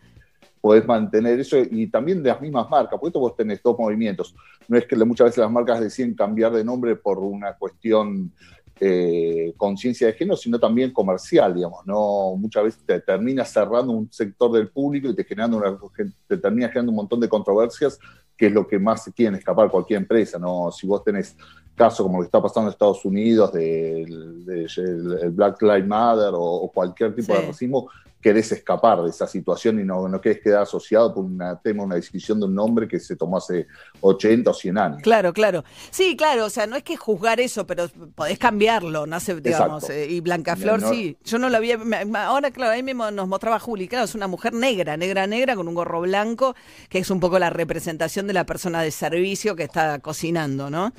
podés 0.60 0.86
mantener 0.86 1.38
eso 1.40 1.56
y 1.58 1.86
también 1.88 2.22
de 2.22 2.30
las 2.30 2.40
mismas 2.40 2.68
marcas, 2.70 2.98
porque 3.00 3.18
vos 3.18 3.36
tenés 3.36 3.62
dos 3.62 3.78
movimientos. 3.78 4.34
No 4.66 4.76
es 4.76 4.86
que 4.86 4.96
muchas 4.96 5.26
veces 5.26 5.38
las 5.38 5.50
marcas 5.50 5.80
deciden 5.80 6.14
cambiar 6.14 6.52
de 6.52 6.64
nombre 6.64 6.96
por 6.96 7.18
una 7.18 7.54
cuestión 7.54 8.32
eh, 8.80 9.54
conciencia 9.56 10.06
de 10.06 10.12
género, 10.12 10.36
sino 10.36 10.58
también 10.60 10.92
comercial, 10.92 11.52
digamos, 11.52 11.84
¿no? 11.84 12.36
Muchas 12.36 12.62
veces 12.62 12.82
te 12.86 13.00
termina 13.00 13.44
cerrando 13.44 13.92
un 13.92 14.12
sector 14.12 14.52
del 14.52 14.68
público 14.68 15.08
y 15.08 15.16
te, 15.16 15.24
generando 15.24 15.56
una, 15.56 15.76
te 16.28 16.36
termina 16.36 16.68
generando 16.68 16.92
un 16.92 16.96
montón 16.96 17.18
de 17.18 17.28
controversias, 17.28 17.98
que 18.36 18.46
es 18.46 18.52
lo 18.52 18.68
que 18.68 18.78
más 18.78 19.10
quieren 19.16 19.34
escapar 19.34 19.68
cualquier 19.68 20.02
empresa, 20.02 20.38
¿no? 20.38 20.70
Si 20.70 20.86
vos 20.86 21.02
tenés 21.02 21.36
casos 21.74 22.04
como 22.04 22.18
lo 22.18 22.22
que 22.22 22.26
está 22.26 22.40
pasando 22.40 22.68
en 22.68 22.72
Estados 22.72 23.04
Unidos, 23.04 23.52
del 23.52 24.44
de, 24.44 25.28
Black 25.30 25.60
Lives 25.60 25.86
Matter 25.86 26.30
o, 26.34 26.70
cualquier 26.72 27.14
tipo 27.14 27.32
de 27.32 27.46
racismo, 27.46 27.88
querés 28.28 28.52
escapar 28.52 29.02
de 29.02 29.08
esa 29.08 29.26
situación 29.26 29.80
y 29.80 29.84
no, 29.84 30.06
no 30.06 30.20
querés 30.20 30.40
quedar 30.42 30.62
asociado 30.62 31.14
por 31.14 31.24
un 31.24 31.40
tema, 31.64 31.84
una 31.84 31.94
decisión 31.94 32.38
de 32.38 32.44
un 32.44 32.54
nombre 32.54 32.86
que 32.86 33.00
se 33.00 33.16
tomó 33.16 33.38
hace 33.38 33.66
80 34.02 34.50
o 34.50 34.52
100 34.52 34.78
años. 34.78 35.02
Claro, 35.02 35.32
claro. 35.32 35.64
Sí, 35.90 36.14
claro, 36.14 36.44
o 36.44 36.50
sea, 36.50 36.66
no 36.66 36.76
es 36.76 36.82
que 36.82 36.98
juzgar 36.98 37.40
eso, 37.40 37.66
pero 37.66 37.88
podés 38.14 38.38
cambiarlo, 38.38 39.06
¿no? 39.06 39.18
sé, 39.18 39.40
digamos, 39.40 39.88
eh, 39.88 40.08
y 40.10 40.20
Blanca 40.20 40.56
Flor, 40.56 40.82
sí, 40.82 41.16
yo 41.24 41.38
no 41.38 41.48
lo 41.48 41.56
había, 41.56 41.78
ahora 42.26 42.50
claro, 42.50 42.72
ahí 42.72 42.82
mismo 42.82 43.10
nos 43.10 43.28
mostraba 43.28 43.58
Juli, 43.58 43.88
claro, 43.88 44.04
es 44.04 44.14
una 44.14 44.26
mujer 44.26 44.52
negra, 44.52 44.98
negra, 44.98 45.26
negra, 45.26 45.56
con 45.56 45.66
un 45.66 45.74
gorro 45.74 46.02
blanco, 46.02 46.54
que 46.90 46.98
es 46.98 47.10
un 47.10 47.20
poco 47.20 47.38
la 47.38 47.48
representación 47.48 48.26
de 48.26 48.34
la 48.34 48.44
persona 48.44 48.82
de 48.82 48.90
servicio 48.90 49.56
que 49.56 49.62
está 49.62 50.00
cocinando, 50.00 50.68
¿no? 50.68 50.92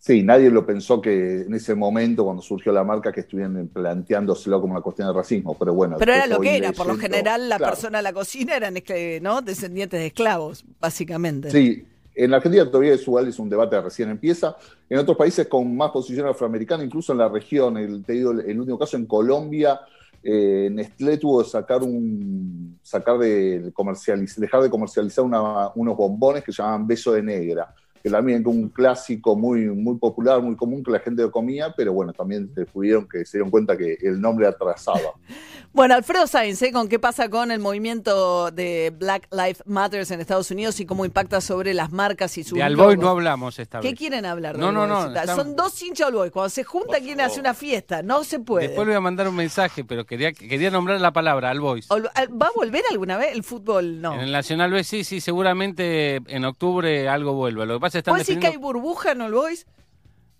Sí, 0.00 0.22
nadie 0.22 0.50
lo 0.50 0.64
pensó 0.64 0.98
que 0.98 1.42
en 1.42 1.52
ese 1.52 1.74
momento, 1.74 2.24
cuando 2.24 2.42
surgió 2.42 2.72
la 2.72 2.82
marca, 2.82 3.12
que 3.12 3.20
estuvieran 3.20 3.68
planteándoselo 3.68 4.58
como 4.58 4.72
una 4.72 4.80
cuestión 4.80 5.06
de 5.08 5.12
racismo, 5.12 5.54
pero 5.58 5.74
bueno. 5.74 5.96
Pero 5.98 6.14
era 6.14 6.26
lo 6.26 6.40
que 6.40 6.56
era, 6.56 6.72
por 6.72 6.86
lo 6.86 6.96
general 6.96 7.50
la 7.50 7.58
persona 7.58 7.98
de 7.98 8.04
la 8.04 8.14
cocina 8.14 8.56
eran 8.56 8.74
¿no? 9.20 9.42
descendientes 9.42 10.00
de 10.00 10.06
esclavos, 10.06 10.64
básicamente. 10.80 11.50
Sí, 11.50 11.84
en 12.14 12.30
la 12.30 12.38
Argentina 12.38 12.64
todavía 12.64 12.94
es 12.94 13.02
igual, 13.02 13.28
es 13.28 13.38
un 13.38 13.50
debate 13.50 13.76
que 13.76 13.82
recién 13.82 14.08
empieza. 14.08 14.56
En 14.88 14.98
otros 14.98 15.18
países 15.18 15.46
con 15.48 15.76
más 15.76 15.90
posición 15.90 16.26
afroamericana, 16.26 16.82
incluso 16.82 17.12
en 17.12 17.18
la 17.18 17.28
región, 17.28 17.76
el, 17.76 18.02
te 18.02 18.14
digo, 18.14 18.30
el 18.30 18.58
último 18.58 18.78
caso 18.78 18.96
en 18.96 19.04
Colombia, 19.04 19.80
eh, 20.22 20.70
Nestlé 20.72 21.18
tuvo 21.18 21.42
que 21.42 21.50
sacar 21.50 21.82
un, 21.82 22.78
sacar 22.82 23.18
de 23.18 23.70
comercializar, 23.74 24.38
dejar 24.38 24.62
de 24.62 24.70
comercializar 24.70 25.26
unos 25.26 25.96
bombones 25.98 26.42
que 26.42 26.52
se 26.52 26.62
llamaban 26.62 26.86
beso 26.86 27.12
de 27.12 27.22
negra 27.22 27.74
que 28.02 28.10
también 28.10 28.40
es 28.40 28.46
un 28.46 28.68
clásico 28.68 29.36
muy, 29.36 29.66
muy 29.66 29.96
popular, 29.96 30.40
muy 30.40 30.56
común 30.56 30.82
que 30.82 30.90
la 30.90 31.00
gente 31.00 31.22
lo 31.22 31.30
comía, 31.30 31.74
pero 31.76 31.92
bueno, 31.92 32.12
también 32.12 32.50
se 32.54 32.64
pudieron 32.66 33.08
que 33.08 33.24
se 33.24 33.38
dieron 33.38 33.50
cuenta 33.50 33.76
que 33.76 33.98
el 34.00 34.20
nombre 34.20 34.46
atrasaba. 34.46 35.12
bueno, 35.72 35.94
Alfredo 35.94 36.26
Sainz, 36.26 36.62
¿eh? 36.62 36.72
¿con 36.72 36.88
qué 36.88 36.98
pasa 36.98 37.28
con 37.28 37.50
el 37.50 37.60
movimiento 37.60 38.50
de 38.50 38.92
Black 38.96 39.28
Lives 39.30 39.62
Matter 39.66 40.06
en 40.10 40.20
Estados 40.20 40.50
Unidos 40.50 40.80
y 40.80 40.86
cómo 40.86 41.04
impacta 41.04 41.40
sobre 41.40 41.74
las 41.74 41.92
marcas 41.92 42.36
y 42.38 42.44
su 42.44 42.54
De 42.56 42.62
Alboy 42.62 42.96
no 42.96 43.08
hablamos 43.08 43.58
esta 43.58 43.80
vez. 43.80 43.90
¿Qué 43.90 43.96
quieren 43.96 44.24
hablar 44.24 44.56
de 44.56 44.60
No, 44.60 44.72
no, 44.72 44.86
no. 44.86 45.26
Son 45.26 45.56
dos 45.56 45.80
hinchas 45.82 46.08
Alboy. 46.08 46.30
Cuando 46.30 46.48
se 46.48 46.64
juntan 46.64 47.00
quieren 47.00 47.20
hacer 47.20 47.40
una 47.40 47.54
fiesta. 47.54 48.02
No 48.02 48.24
se 48.24 48.40
puede. 48.40 48.68
Después 48.68 48.86
le 48.86 48.92
voy 48.92 48.98
a 48.98 49.00
mandar 49.00 49.28
un 49.28 49.36
mensaje, 49.36 49.84
pero 49.84 50.04
quería, 50.04 50.32
quería 50.32 50.70
nombrar 50.70 51.00
la 51.00 51.12
palabra 51.12 51.50
Alboy. 51.50 51.82
¿Va 51.90 52.46
a 52.46 52.52
volver 52.54 52.82
alguna 52.90 53.16
vez 53.16 53.34
el 53.34 53.42
fútbol? 53.42 54.00
No. 54.00 54.14
En 54.14 54.20
el 54.20 54.32
Nacional 54.32 54.70
B 54.70 54.84
sí, 54.84 55.04
sí, 55.04 55.20
seguramente 55.20 56.20
en 56.26 56.44
octubre 56.44 57.08
algo 57.08 57.34
vuelva. 57.34 57.64
Lo 57.64 57.74
que 57.74 57.80
pasa 57.80 57.89
que 57.92 57.98
están 57.98 58.40
que 58.40 58.46
hay 58.46 58.56
burbuja 58.56 59.12
en 59.12 59.22
All 59.22 59.32
Boys? 59.32 59.66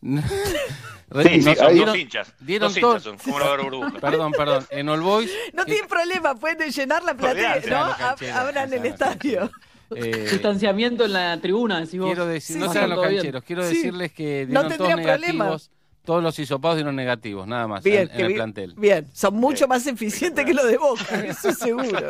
sí, 0.02 1.42
sí, 1.42 1.54
son 1.54 1.78
dos 1.78 1.96
hinchas. 1.96 2.34
Dieron 2.40 2.68
dos 2.68 2.76
hinchas 2.76 3.02
son, 3.02 3.18
¿cómo 3.18 3.38
no 3.38 3.62
burbuja? 3.62 4.00
Perdón, 4.00 4.32
perdón. 4.32 4.66
En 4.70 4.88
All 4.88 5.00
Boys... 5.00 5.30
No 5.52 5.64
tienen 5.64 5.86
problema, 5.88 6.34
pueden 6.34 6.70
llenar 6.70 7.02
la 7.04 7.14
platea, 7.14 7.60
¿no? 7.68 8.34
Abran 8.34 8.72
el 8.72 8.86
estadio. 8.86 9.50
Eh, 9.94 10.28
Distanciamiento 10.30 11.04
en 11.04 11.12
la 11.12 11.40
tribuna, 11.40 11.80
decís 11.80 11.98
vos. 11.98 12.08
Quiero 12.08 12.26
decir, 12.26 12.58
no 12.58 12.72
sean 12.72 12.90
los 12.90 13.02
cancheros, 13.02 13.42
quiero 13.42 13.66
decirles 13.66 14.12
que 14.12 14.46
dieron 14.46 14.68
no 14.68 14.76
todos 14.76 14.96
negativos 14.96 15.70
todos 16.10 16.24
los 16.24 16.36
hisopados 16.40 16.76
dieron 16.76 16.96
negativos, 16.96 17.46
nada 17.46 17.68
más, 17.68 17.86
en, 17.86 18.10
el 18.12 18.34
plantel. 18.34 18.74
Bien, 18.76 19.06
son 19.12 19.34
mucho 19.34 19.68
más 19.68 19.86
eficientes 19.86 20.44
que 20.44 20.52
los 20.52 20.66
de 20.66 20.76
Boca, 20.76 21.04
eso 21.24 21.52
seguro. 21.52 22.00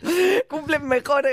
Cumplen 0.48 0.88
mejor 0.88 1.26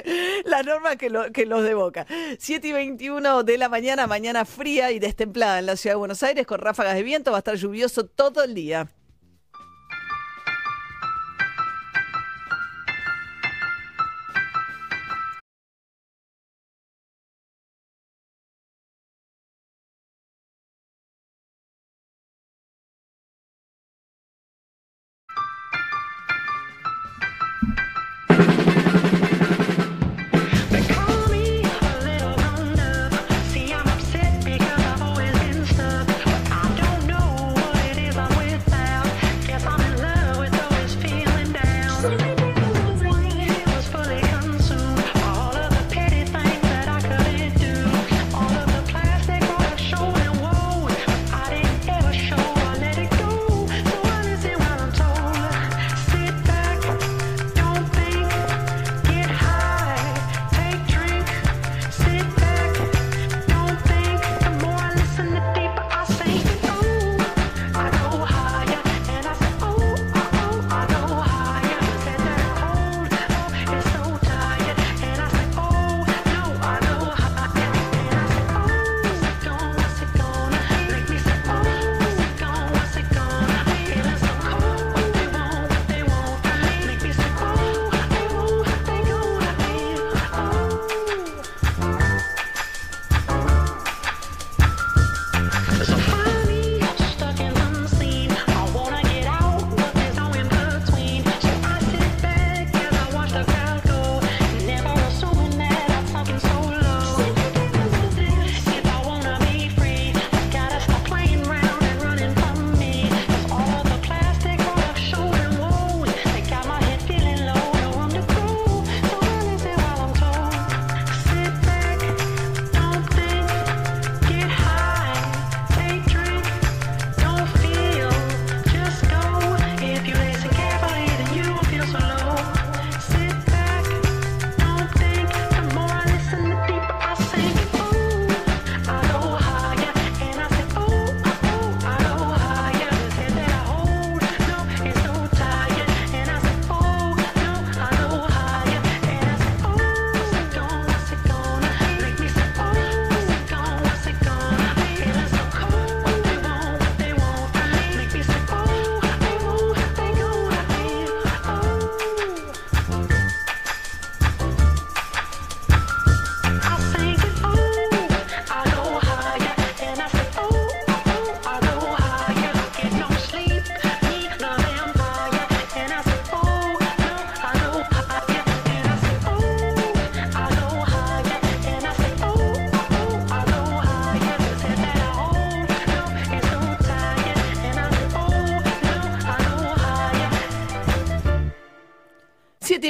las 0.44 0.66
normas 0.66 0.98
que, 0.98 1.10
que 1.32 1.46
los 1.46 1.64
de 1.64 1.74
Boca. 1.76 2.06
7 2.38 2.68
y 2.68 2.72
21 2.74 3.44
de 3.44 3.58
la 3.58 3.70
mañana, 3.70 4.06
mañana 4.06 4.44
fría 4.44 4.92
y 4.92 5.00
destemplada 5.00 5.60
en 5.60 5.68
la 5.68 5.78
ciudad 5.78 5.94
de 5.94 6.00
Buenos 6.00 6.22
Aires, 6.22 6.46
con 6.46 6.60
ráfagas 6.60 6.96
de 6.96 7.04
viento, 7.04 7.32
va 7.32 7.38
a 7.38 7.40
estar 7.40 7.56
lluvioso 7.56 8.04
todo 8.04 8.44
el 8.44 8.54
día. 8.54 8.90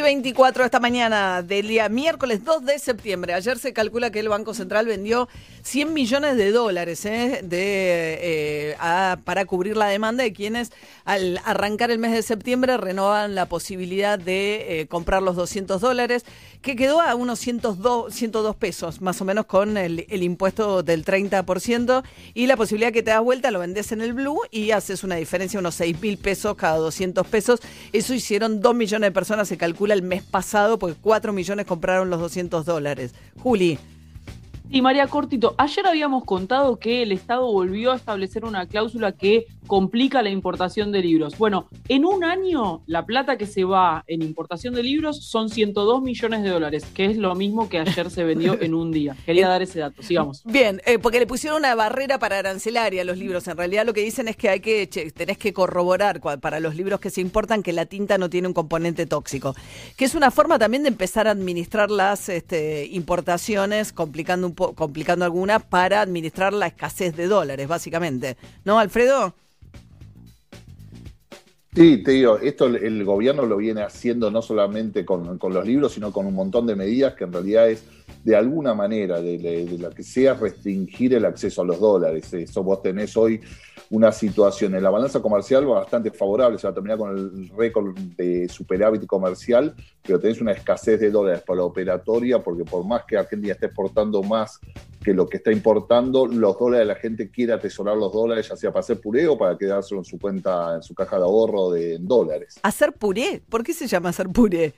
24 0.10 0.65
esta 0.65 0.80
mañana 0.80 1.43
del 1.43 1.67
día 1.67 1.88
miércoles 1.88 2.43
2 2.43 2.65
de 2.65 2.80
septiembre. 2.80 3.36
Ayer 3.36 3.60
se 3.60 3.74
calcula 3.74 4.10
que 4.10 4.19
el 4.19 4.28
Banco 4.28 4.56
Central 4.56 4.88
vendió 4.88 5.30
100 5.62 5.93
millones 5.93 6.36
de 6.36 6.52
dólares 6.52 7.06
¿eh? 7.06 7.41
de, 7.43 8.17
eh, 8.19 8.76
para 9.24 9.45
cubrir 9.45 9.78
la 9.78 9.86
demanda 9.86 10.24
de 10.24 10.34
quienes 10.34 10.72
al 11.06 11.39
arrancar 11.45 11.91
el 11.91 12.00
mes 12.00 12.12
de 12.12 12.24
septiembre 12.24 12.78
renovan 12.78 13.36
la 13.36 13.45
posibilidad 13.45 14.17
de 14.17 14.82
eh, 14.82 14.88
comprar 14.88 15.22
los 15.22 15.36
200 15.36 15.80
dólares, 15.80 16.26
que 16.63 16.76
quedó 16.76 17.02
a 17.02 17.13
unos 17.13 17.38
102, 17.39 18.12
102 18.12 18.56
pesos, 18.56 19.02
más 19.02 19.22
o 19.22 19.26
menos 19.26 19.45
con 19.45 19.78
el, 19.78 20.06
impuesto 20.24 20.82
del 20.82 21.06
30%, 21.06 22.04
y 22.34 22.48
la 22.48 22.58
posibilidad 22.58 22.91
que 22.91 23.04
te 23.04 23.12
das 23.12 23.22
vuelta, 23.22 23.52
lo 23.52 23.60
vendes 23.60 23.91
en 23.91 24.02
el 24.02 24.13
Blue 24.13 24.41
y 24.50 24.72
haces 24.72 25.04
una 25.04 25.15
diferencia 25.15 25.60
unos 25.60 25.76
6 25.76 26.02
mil 26.02 26.17
pesos 26.17 26.56
cada 26.56 26.78
200 26.78 27.28
pesos. 27.28 27.60
Eso 27.93 28.13
hicieron 28.13 28.60
2 28.60 28.76
millones 28.76 29.08
de 29.08 29.12
personas, 29.12 29.48
se 29.48 29.58
calcula 29.58 29.98
el 29.99 30.05
mes 30.05 30.23
pasado, 30.23 30.79
porque 30.79 30.97
4 30.99 31.31
millones 31.33 31.65
compraron 31.65 32.09
los 32.09 32.19
200 32.19 32.65
dólares. 32.65 33.13
Juli. 33.38 33.77
Sí, 34.71 34.81
María 34.81 35.07
Cortito, 35.07 35.55
ayer 35.57 35.88
habíamos 35.88 36.25
contado 36.25 36.77
que 36.77 37.01
el 37.01 37.12
Estado 37.12 37.51
volvió 37.51 37.91
a 37.91 37.95
establecer 37.95 38.45
una 38.45 38.67
cláusula 38.67 39.12
que 39.12 39.47
complica 39.69 40.23
la 40.23 40.32
importación 40.32 40.91
de 40.91 41.01
libros. 41.01 41.38
Bueno, 41.38 41.69
en 41.88 42.03
un 42.03 42.23
año 42.23 42.82
la 42.88 43.05
plata 43.05 43.38
que 43.38 43.45
se 43.45 43.63
va 43.63 44.03
en 44.08 44.23
importación 44.23 44.73
de 44.73 44.82
libros 44.82 45.23
son 45.23 45.49
102 45.49 46.01
millones 46.01 46.41
de 46.41 46.49
dólares, 46.49 46.86
que 46.93 47.05
es 47.05 47.17
lo 47.17 47.36
mismo 47.36 47.69
que 47.69 47.77
ayer 47.77 48.10
se 48.10 48.23
vendió 48.23 48.60
en 48.60 48.73
un 48.73 48.91
día. 48.91 49.15
Quería 49.27 49.47
dar 49.47 49.62
ese 49.62 49.79
dato, 49.79 50.01
sigamos. 50.01 50.41
Bien, 50.43 50.82
eh, 50.88 50.97
porque 50.97 51.19
le 51.19 51.27
pusieron 51.27 51.60
una 51.60 51.75
barrera 51.75 52.17
para 52.17 52.39
arancelaria 52.39 53.03
a 53.03 53.05
los 53.05 53.19
libros. 53.19 53.47
En 53.47 53.58
realidad 53.58 53.86
lo 53.86 53.93
que 53.93 54.01
dicen 54.01 54.27
es 54.27 54.36
que 54.36 54.49
hay 54.49 54.60
que 54.60 54.88
tenés 54.88 55.38
que 55.38 55.53
corroborar 55.53 56.19
para 56.19 56.60
los 56.60 56.75
libros 56.75 56.99
que 56.99 57.12
se 57.12 57.21
importan 57.21 57.62
que 57.62 57.71
la 57.71 57.86
tinta 57.86 58.17
no 58.17 58.27
tiene 58.27 58.47
un 58.47 58.55
componente 58.55 59.05
tóxico, 59.05 59.55
que 59.95 60.05
es 60.05 60.15
una 60.15 60.32
forma 60.32 60.58
también 60.58 60.82
de 60.82 60.89
empezar 60.89 61.27
a 61.27 61.32
administrar 61.32 61.91
las 61.91 62.27
este, 62.27 62.88
importaciones, 62.88 63.93
complicando 63.93 64.47
un 64.47 64.53
complicando 64.53 65.25
alguna 65.25 65.60
para 65.60 66.01
administrar 66.01 66.53
la 66.53 66.65
escasez 66.65 67.15
de 67.15 67.27
dólares, 67.27 67.67
básicamente. 67.67 68.36
¿No, 68.65 68.79
Alfredo? 68.79 69.36
Sí, 71.75 72.01
te 72.03 72.12
digo, 72.12 72.39
esto 72.39 72.65
el 72.65 73.05
gobierno 73.05 73.45
lo 73.45 73.58
viene 73.58 73.84
haciendo 73.84 74.32
no 74.32 74.41
solamente 74.41 75.05
con, 75.05 75.38
los 75.39 75.67
libros, 75.67 75.93
sino 75.93 76.12
con 76.12 76.25
un 76.25 76.34
montón 76.34 76.65
de 76.65 76.75
medidas 76.75 77.13
que 77.13 77.25
en 77.25 77.34
realidad 77.34 77.69
es 77.69 77.84
de 78.23 78.36
alguna 78.36 78.73
manera, 78.73 79.21
de, 79.21 79.77
la 79.79 79.91
que 79.91 80.01
sea, 80.01 80.34
restringir 80.34 81.13
el 81.13 81.25
acceso 81.25 81.62
a 81.62 81.65
los 81.65 81.79
dólares. 81.79 82.34
Eso 82.34 82.63
vos 82.63 82.82
tenés 82.82 83.15
hoy 83.15 83.39
una 83.91 84.12
situación 84.12 84.75
en 84.75 84.84
la 84.84 84.89
balanza 84.89 85.21
comercial 85.21 85.65
bastante 85.65 86.12
favorable, 86.12 86.58
se 86.58 86.67
va 86.67 86.71
a 86.71 86.73
terminar 86.73 86.97
con 86.97 87.17
el 87.17 87.49
récord 87.55 87.95
de 88.17 88.47
superávit 88.49 89.05
comercial, 89.05 89.73
pero 90.03 90.19
tenés 90.19 90.41
una 90.41 90.51
escasez 90.51 90.99
de 90.99 91.10
dólares 91.10 91.43
para 91.45 91.58
la 91.58 91.63
operatoria, 91.65 92.39
porque 92.39 92.65
por 92.65 92.86
más 92.86 93.03
que 93.05 93.17
Argentina 93.17 93.53
esté 93.53 93.67
exportando 93.67 94.21
más 94.21 94.60
que 95.03 95.13
lo 95.13 95.27
que 95.27 95.38
está 95.38 95.51
importando, 95.51 96.27
los 96.27 96.60
dólares, 96.60 96.86
la 96.86 96.95
gente 96.95 97.32
quiere 97.32 97.53
atesorar 97.53 97.95
los 97.95 98.12
dólares, 98.12 98.49
ya 98.49 98.55
sea 98.55 98.71
para 98.71 98.82
hacer 98.82 98.99
puré 98.99 99.27
o 99.27 99.38
para 99.38 99.58
quedárselo 99.58 100.01
en 100.01 100.05
su 100.05 100.19
cuenta, 100.19 100.75
en 100.75 100.84
su 100.84 100.93
caja 100.93 101.17
de 101.17 101.23
ahorro 101.23 101.59
de 101.72 101.98
dólares. 102.00 102.60
¿Hacer 102.63 102.93
puré? 102.93 103.41
¿Por 103.50 103.63
qué 103.63 103.74
se 103.74 103.88
llama 103.88 104.10
hacer 104.10 104.30
puré? 104.30 104.74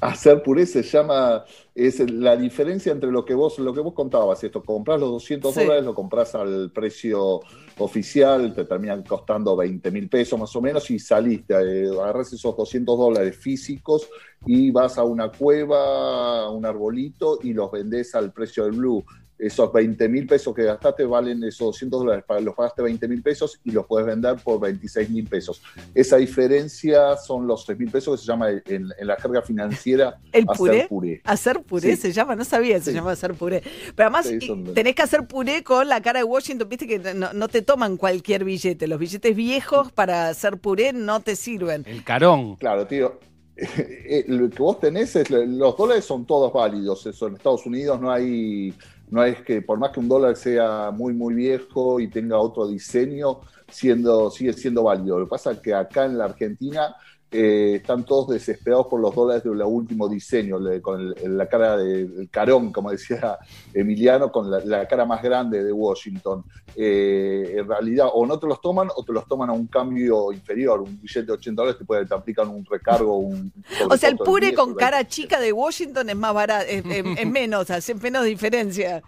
hacer 0.00 0.42
puré 0.42 0.66
se 0.66 0.82
llama, 0.82 1.44
es 1.74 1.98
la 2.10 2.36
diferencia 2.36 2.92
entre 2.92 3.10
lo 3.10 3.24
que 3.24 3.34
vos, 3.34 3.58
lo 3.58 3.72
que 3.72 3.80
vos 3.80 3.94
contabas, 3.94 4.42
esto, 4.44 4.62
compras 4.62 5.00
los 5.00 5.10
200 5.10 5.54
dólares, 5.54 5.84
lo 5.84 5.94
compras 5.94 6.34
al 6.34 6.70
precio 6.72 7.40
oficial, 7.78 8.54
te 8.54 8.64
terminan 8.64 9.02
costando 9.02 9.56
20 9.56 9.90
mil 9.90 10.08
pesos 10.08 10.38
más 10.38 10.54
o 10.54 10.60
menos 10.60 10.90
y 10.90 10.98
saliste, 10.98 11.54
eh, 11.54 11.88
agarras 11.90 12.32
esos 12.32 12.56
200 12.56 12.98
dólares 12.98 13.36
físicos 13.36 14.08
y 14.44 14.70
vas 14.70 14.98
a 14.98 15.04
una 15.04 15.30
cueva, 15.30 16.44
a 16.44 16.50
un 16.50 16.64
arbolito 16.64 17.38
y 17.42 17.52
los 17.52 17.70
vendés 17.70 18.14
al 18.14 18.32
precio 18.32 18.64
del 18.64 18.72
blue 18.72 19.04
esos 19.38 19.72
20 19.72 20.08
mil 20.08 20.26
pesos 20.26 20.54
que 20.54 20.62
gastaste 20.62 21.04
valen 21.04 21.42
esos 21.44 21.66
200 21.66 22.00
dólares, 22.00 22.24
los 22.42 22.54
pagaste 22.54 22.82
20 22.82 23.08
mil 23.08 23.22
pesos 23.22 23.60
y 23.64 23.70
los 23.70 23.86
puedes 23.86 24.06
vender 24.06 24.36
por 24.36 24.60
26 24.60 25.10
mil 25.10 25.26
pesos. 25.26 25.62
Esa 25.94 26.16
diferencia 26.16 27.16
son 27.16 27.46
los 27.46 27.64
3 27.66 27.78
mil 27.78 27.90
pesos 27.90 28.18
que 28.18 28.24
se 28.24 28.30
llama 28.30 28.50
en, 28.50 28.88
la 29.00 29.16
carga 29.16 29.42
financiera 29.42 30.18
¿El 30.32 30.46
hacer 30.48 30.88
puré. 30.88 31.20
Hacer 31.24 31.62
puré 31.62 31.96
se 31.96 32.12
llama, 32.12 32.34
no 32.34 32.44
sabía, 32.44 32.80
se 32.80 32.92
llama 32.92 33.12
hacer 33.12 33.34
puré. 33.34 33.62
Pero 33.94 34.08
además 34.08 34.30
tenés 34.74 34.94
que 34.94 35.02
hacer 35.02 35.26
puré 35.26 35.62
con 35.62 35.88
la 35.88 36.00
cara 36.00 36.20
de 36.20 36.24
Washington, 36.24 36.68
viste 36.68 36.86
que 36.86 37.14
no, 37.14 37.48
te 37.48 37.62
toman 37.62 37.96
cualquier 37.96 38.44
billete, 38.44 38.86
los 38.86 38.98
billetes 38.98 39.36
viejos 39.36 39.92
para 39.92 40.28
hacer 40.28 40.58
puré 40.58 40.92
no 40.92 41.20
te 41.20 41.36
sirven. 41.36 41.84
El 41.86 42.02
carón. 42.04 42.56
Claro, 42.56 42.86
tío. 42.86 43.18
Eh, 44.08 44.24
lo 44.28 44.48
que 44.50 44.58
vos 44.58 44.78
tenés 44.78 45.16
es, 45.16 45.30
los 45.30 45.76
dólares 45.76 46.04
son 46.04 46.26
todos 46.26 46.52
válidos, 46.52 47.06
eso 47.06 47.26
en 47.26 47.34
Estados 47.34 47.66
Unidos 47.66 48.00
no 48.00 48.10
hay 48.12 48.72
no 49.10 49.24
es 49.24 49.40
que 49.42 49.62
por 49.62 49.78
más 49.78 49.90
que 49.90 50.00
un 50.00 50.08
dólar 50.08 50.36
sea 50.36 50.90
muy, 50.90 51.12
muy 51.14 51.34
viejo 51.34 52.00
y 52.00 52.08
tenga 52.08 52.38
otro 52.38 52.66
diseño, 52.66 53.40
siendo, 53.68 54.30
sigue 54.30 54.52
siendo 54.52 54.84
válido. 54.84 55.18
Lo 55.18 55.26
que 55.26 55.30
pasa 55.30 55.52
es 55.52 55.60
que 55.60 55.74
acá 55.74 56.06
en 56.06 56.18
la 56.18 56.24
Argentina 56.24 56.94
eh, 57.32 57.74
están 57.76 58.04
todos 58.04 58.28
desesperados 58.28 58.86
por 58.86 59.00
los 59.00 59.12
dólares 59.12 59.42
de 59.42 59.52
los 59.52 59.68
último 59.68 60.08
diseño, 60.08 60.58
con 60.80 61.12
la 61.24 61.48
cara 61.48 61.76
del 61.76 62.28
carón, 62.30 62.72
como 62.72 62.90
decía 62.92 63.36
Emiliano, 63.74 64.30
con 64.30 64.48
la, 64.48 64.86
cara 64.86 65.04
más 65.04 65.22
grande 65.22 65.64
de 65.64 65.72
Washington. 65.72 66.44
Eh, 66.76 67.56
en 67.58 67.68
realidad, 67.68 68.08
o 68.12 68.24
no 68.26 68.38
te 68.38 68.46
los 68.46 68.60
toman 68.60 68.88
o 68.94 69.02
te 69.02 69.12
los 69.12 69.26
toman 69.26 69.50
a 69.50 69.52
un 69.52 69.66
cambio 69.66 70.30
inferior. 70.32 70.80
Un 70.80 71.00
billete 71.00 71.26
de 71.26 71.32
80 71.32 71.62
dólares 71.62 71.78
te, 71.78 71.84
puede, 71.84 72.06
te 72.06 72.14
aplican 72.14 72.48
un 72.48 72.64
recargo. 72.64 73.16
Un, 73.18 73.52
o 73.90 73.96
sea, 73.96 74.08
el 74.08 74.18
pure 74.18 74.54
con 74.54 74.74
cara 74.74 75.06
chica 75.06 75.40
de 75.40 75.52
Washington 75.52 76.08
es 76.10 76.16
más 76.16 76.32
barato, 76.32 76.66
es, 76.68 77.26
menos, 77.26 77.70
hace 77.70 77.94
menos 77.96 78.24
diferencia. 78.24 79.02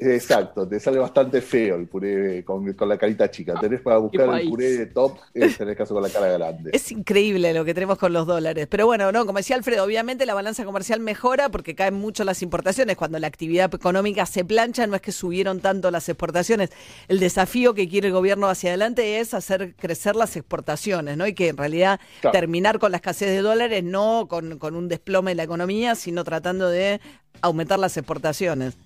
Exacto, 0.00 0.66
te 0.68 0.78
sale 0.78 0.98
bastante 0.98 1.40
feo 1.40 1.76
el 1.76 1.86
puré 1.86 2.44
con, 2.44 2.74
la 2.86 2.98
carita 2.98 3.30
chica. 3.30 3.54
Tenés 3.60 3.80
para 3.80 3.98
buscar 3.98 4.40
el 4.40 4.48
puré 4.48 4.76
de 4.76 4.86
top, 4.86 5.18
eh, 5.34 5.48
tenés 5.56 5.76
caso 5.76 5.94
con 5.94 6.02
la 6.02 6.08
cara 6.10 6.26
grande. 6.28 6.70
Es 6.72 6.90
increíble 6.92 7.52
lo 7.52 7.64
que 7.64 7.74
tenemos 7.74 7.98
con 7.98 8.12
los 8.12 8.26
dólares. 8.26 8.66
Pero 8.70 8.86
bueno, 8.86 9.10
no, 9.12 9.26
como 9.26 9.38
decía 9.38 9.56
Alfredo, 9.56 9.84
obviamente 9.84 10.26
la 10.26 10.34
balanza 10.34 10.64
comercial 10.64 11.00
mejora 11.00 11.48
porque 11.48 11.74
caen 11.74 11.94
mucho 11.94 12.24
las 12.24 12.42
importaciones. 12.42 12.96
Cuando 12.96 13.18
la 13.18 13.26
actividad 13.26 13.74
económica 13.74 14.26
se 14.26 14.44
plancha, 14.44 14.86
no 14.86 14.96
es 14.96 15.02
que 15.02 15.12
subieron 15.12 15.60
tanto 15.60 15.90
las 15.90 16.08
exportaciones. 16.08 16.70
El 17.08 17.18
desafío 17.18 17.74
que 17.74 17.88
quiere 17.88 18.08
el 18.08 18.14
gobierno 18.14 18.48
hacia 18.48 18.70
adelante 18.70 19.20
es 19.20 19.34
hacer 19.34 19.74
crecer 19.76 20.16
las 20.16 20.36
exportaciones, 20.36 21.16
¿no? 21.16 21.26
Y 21.26 21.34
que 21.34 21.48
en 21.48 21.56
realidad 21.56 22.00
terminar 22.32 22.78
con 22.78 22.90
la 22.90 22.98
escasez 22.98 23.30
de 23.30 23.42
dólares, 23.42 23.82
no 23.84 24.26
con, 24.28 24.58
con 24.58 24.76
un 24.76 24.88
desplome 24.88 25.32
de 25.32 25.36
la 25.36 25.42
economía, 25.44 25.94
sino 25.94 26.24
tratando 26.24 26.68
de 26.68 27.00
aumentar 27.42 27.78
las 27.78 27.96
exportaciones 27.96 28.76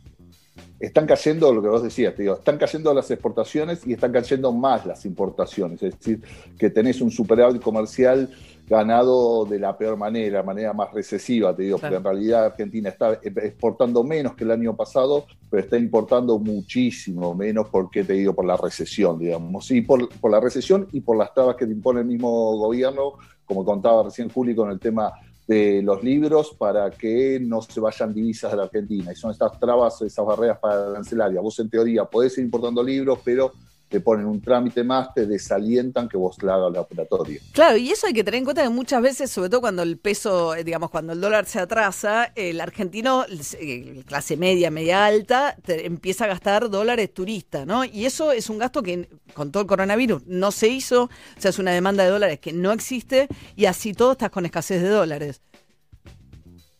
están 0.80 1.06
cayendo, 1.06 1.52
lo 1.52 1.62
que 1.62 1.68
vos 1.68 1.82
decías, 1.82 2.16
digo, 2.16 2.34
están 2.34 2.58
cayendo 2.58 2.92
las 2.92 3.10
exportaciones 3.10 3.86
y 3.86 3.92
están 3.92 4.12
cayendo 4.12 4.52
más 4.52 4.84
las 4.86 5.04
importaciones. 5.06 5.82
Es 5.82 5.98
decir, 5.98 6.22
que 6.58 6.70
tenés 6.70 7.00
un 7.00 7.10
superávit 7.10 7.62
comercial 7.62 8.30
ganado 8.66 9.44
de 9.44 9.58
la 9.58 9.76
peor 9.76 9.96
manera, 9.96 10.42
manera 10.42 10.72
más 10.72 10.92
recesiva, 10.92 11.54
te 11.54 11.64
digo, 11.64 11.78
porque 11.78 11.96
en 11.96 12.04
realidad 12.04 12.46
Argentina 12.46 12.88
está 12.88 13.12
exportando 13.22 14.02
menos 14.02 14.34
que 14.34 14.44
el 14.44 14.50
año 14.50 14.74
pasado, 14.74 15.26
pero 15.50 15.62
está 15.62 15.76
importando 15.76 16.38
muchísimo 16.38 17.34
menos, 17.34 17.68
porque 17.68 18.04
te 18.04 18.14
digo, 18.14 18.34
por 18.34 18.46
la 18.46 18.56
recesión, 18.56 19.18
digamos, 19.18 19.70
y 19.70 19.82
por, 19.82 20.08
por 20.18 20.30
la 20.30 20.40
recesión 20.40 20.88
y 20.92 21.00
por 21.00 21.16
las 21.16 21.34
trabas 21.34 21.56
que 21.56 21.66
te 21.66 21.72
impone 21.72 22.00
el 22.00 22.06
mismo 22.06 22.56
gobierno, 22.56 23.14
como 23.44 23.64
contaba 23.64 24.04
recién 24.04 24.30
Juli 24.30 24.54
con 24.54 24.70
el 24.70 24.80
tema 24.80 25.12
de 25.46 25.82
los 25.82 26.02
libros 26.02 26.54
para 26.58 26.90
que 26.90 27.38
no 27.40 27.60
se 27.60 27.80
vayan 27.80 28.14
divisas 28.14 28.50
de 28.50 28.56
la 28.56 28.62
Argentina. 28.64 29.12
Y 29.12 29.16
son 29.16 29.30
estas 29.30 29.58
trabas, 29.58 30.00
esas 30.02 30.24
barreras 30.24 30.58
para 30.58 30.76
la 30.76 30.86
arancelaria. 30.92 31.40
Vos 31.40 31.58
en 31.58 31.68
teoría 31.68 32.04
podés 32.04 32.38
ir 32.38 32.44
importando 32.44 32.82
libros, 32.82 33.18
pero 33.24 33.52
te 33.94 34.00
ponen 34.00 34.26
un 34.26 34.40
trámite 34.40 34.82
más, 34.82 35.14
te 35.14 35.24
desalientan 35.24 36.08
que 36.08 36.16
vos 36.16 36.42
la 36.42 36.54
hagas 36.54 36.72
la 36.72 36.80
operatoria. 36.80 37.38
Claro, 37.52 37.76
y 37.76 37.92
eso 37.92 38.08
hay 38.08 38.12
que 38.12 38.24
tener 38.24 38.38
en 38.38 38.44
cuenta 38.44 38.64
que 38.64 38.68
muchas 38.68 39.00
veces, 39.00 39.30
sobre 39.30 39.50
todo 39.50 39.60
cuando 39.60 39.84
el 39.84 39.98
peso, 39.98 40.56
eh, 40.56 40.64
digamos, 40.64 40.90
cuando 40.90 41.12
el 41.12 41.20
dólar 41.20 41.46
se 41.46 41.60
atrasa, 41.60 42.32
el 42.34 42.60
argentino, 42.60 43.24
eh, 43.60 44.02
clase 44.04 44.36
media, 44.36 44.72
media 44.72 45.06
alta, 45.06 45.56
empieza 45.68 46.24
a 46.24 46.26
gastar 46.26 46.70
dólares 46.70 47.14
turistas, 47.14 47.68
¿no? 47.68 47.84
Y 47.84 48.04
eso 48.04 48.32
es 48.32 48.50
un 48.50 48.58
gasto 48.58 48.82
que 48.82 49.08
con 49.32 49.52
todo 49.52 49.62
el 49.62 49.68
coronavirus 49.68 50.26
no 50.26 50.50
se 50.50 50.66
hizo, 50.66 51.04
o 51.04 51.10
sea, 51.40 51.50
es 51.50 51.60
una 51.60 51.70
demanda 51.70 52.02
de 52.02 52.10
dólares 52.10 52.40
que 52.40 52.52
no 52.52 52.72
existe 52.72 53.28
y 53.54 53.66
así 53.66 53.94
todo 53.94 54.10
estás 54.10 54.30
con 54.30 54.44
escasez 54.44 54.82
de 54.82 54.88
dólares. 54.88 55.40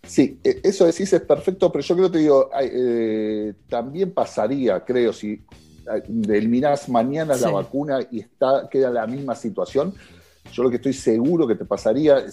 Sí, 0.05 0.41
e, 0.43 0.61
eso 0.65 0.85
decís 0.85 1.13
es 1.13 1.21
perfecto, 1.21 1.71
pero 1.71 1.85
yo 1.85 1.95
creo 1.95 2.09
que 2.09 2.13
te 2.15 2.19
digo, 2.19 2.51
eh, 2.61 3.55
también 3.69 4.11
pasaría, 4.11 4.85
creo, 4.85 5.13
si 5.13 5.41
eliminás 6.29 6.89
mañana 6.89 7.37
la 7.37 7.51
vacuna 7.51 7.99
y 8.11 8.21
está, 8.21 8.69
queda 8.71 8.91
la 8.91 9.07
misma 9.07 9.35
situación, 9.35 9.95
yo 10.53 10.63
lo 10.63 10.71
que 10.71 10.77
estoy 10.77 10.93
seguro 10.93 11.47
que 11.47 11.55
te 11.55 11.65
pasaría, 11.65 12.25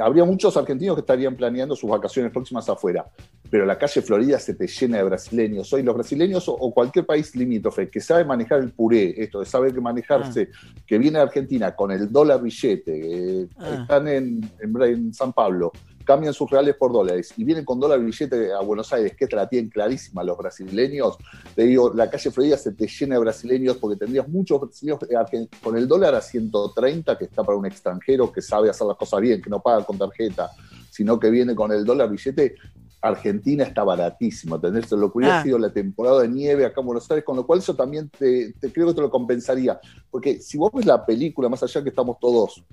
habría 0.00 0.24
muchos 0.24 0.56
argentinos 0.56 0.96
que 0.96 1.00
estarían 1.00 1.36
planeando 1.36 1.76
sus 1.76 1.88
vacaciones 1.88 2.32
próximas 2.32 2.68
afuera, 2.68 3.06
pero 3.50 3.66
la 3.66 3.78
calle 3.78 4.02
Florida 4.02 4.38
se 4.38 4.54
te 4.54 4.66
llena 4.66 4.98
de 4.98 5.04
brasileños. 5.04 5.72
Hoy 5.72 5.82
los 5.82 5.94
brasileños 5.94 6.48
o, 6.48 6.72
cualquier 6.72 7.06
país 7.06 7.34
limítrofe 7.36 7.88
que 7.88 8.00
sabe 8.00 8.24
manejar 8.24 8.60
el 8.60 8.72
puré, 8.72 9.14
esto 9.22 9.40
de 9.40 9.46
saber 9.46 9.72
que 9.72 9.80
manejarse, 9.80 10.48
ah. 10.52 10.82
que 10.86 10.98
viene 10.98 11.18
a 11.18 11.22
Argentina 11.22 11.74
con 11.76 11.90
el 11.92 12.10
dólar 12.10 12.42
billete, 12.42 13.42
eh, 13.42 13.48
ah. 13.58 13.78
están 13.82 14.08
en, 14.08 14.50
en 14.60 15.14
San 15.14 15.32
Pablo, 15.32 15.72
cambian 16.08 16.32
sus 16.32 16.50
reales 16.50 16.74
por 16.74 16.90
dólares 16.90 17.34
y 17.36 17.44
vienen 17.44 17.66
con 17.66 17.78
dólar 17.78 18.00
billete 18.02 18.50
a 18.50 18.60
Buenos 18.60 18.90
Aires, 18.94 19.14
que 19.14 19.24
esta 19.24 19.36
la 19.36 19.46
tienen 19.46 19.68
clarísima 19.68 20.24
los 20.24 20.38
brasileños, 20.38 21.18
te 21.54 21.64
digo, 21.64 21.92
la 21.92 22.08
calle 22.08 22.30
Florida 22.30 22.56
se 22.56 22.72
te 22.72 22.86
llena 22.86 23.16
de 23.16 23.20
brasileños 23.20 23.76
porque 23.76 23.98
tendrías 23.98 24.26
muchos 24.26 24.58
brasileños 24.58 25.00
eh, 25.02 25.48
con 25.62 25.76
el 25.76 25.86
dólar 25.86 26.14
a 26.14 26.22
130, 26.22 27.18
que 27.18 27.26
está 27.26 27.44
para 27.44 27.58
un 27.58 27.66
extranjero 27.66 28.32
que 28.32 28.40
sabe 28.40 28.70
hacer 28.70 28.86
las 28.86 28.96
cosas 28.96 29.20
bien, 29.20 29.42
que 29.42 29.50
no 29.50 29.60
paga 29.60 29.84
con 29.84 29.98
tarjeta, 29.98 30.50
sino 30.90 31.20
que 31.20 31.28
viene 31.28 31.54
con 31.54 31.72
el 31.72 31.84
dólar 31.84 32.08
billete, 32.08 32.54
Argentina 33.02 33.64
está 33.64 33.84
baratísima, 33.84 34.56
¿entendés? 34.56 34.90
Lo 34.92 35.12
que 35.12 35.18
hubiera 35.18 35.40
ah. 35.40 35.42
sido 35.42 35.58
la 35.58 35.70
temporada 35.70 36.22
de 36.22 36.28
nieve 36.28 36.64
acá 36.64 36.80
en 36.80 36.86
Buenos 36.86 37.10
Aires, 37.10 37.22
con 37.22 37.36
lo 37.36 37.46
cual 37.46 37.58
eso 37.58 37.76
también 37.76 38.08
te, 38.18 38.54
te, 38.54 38.72
creo 38.72 38.86
que 38.86 38.94
te 38.94 39.02
lo 39.02 39.10
compensaría. 39.10 39.78
Porque 40.10 40.40
si 40.40 40.56
vos 40.56 40.72
ves 40.72 40.86
la 40.86 41.04
película, 41.04 41.50
más 41.50 41.62
allá 41.62 41.82
que 41.82 41.90
estamos 41.90 42.16
todos 42.18 42.64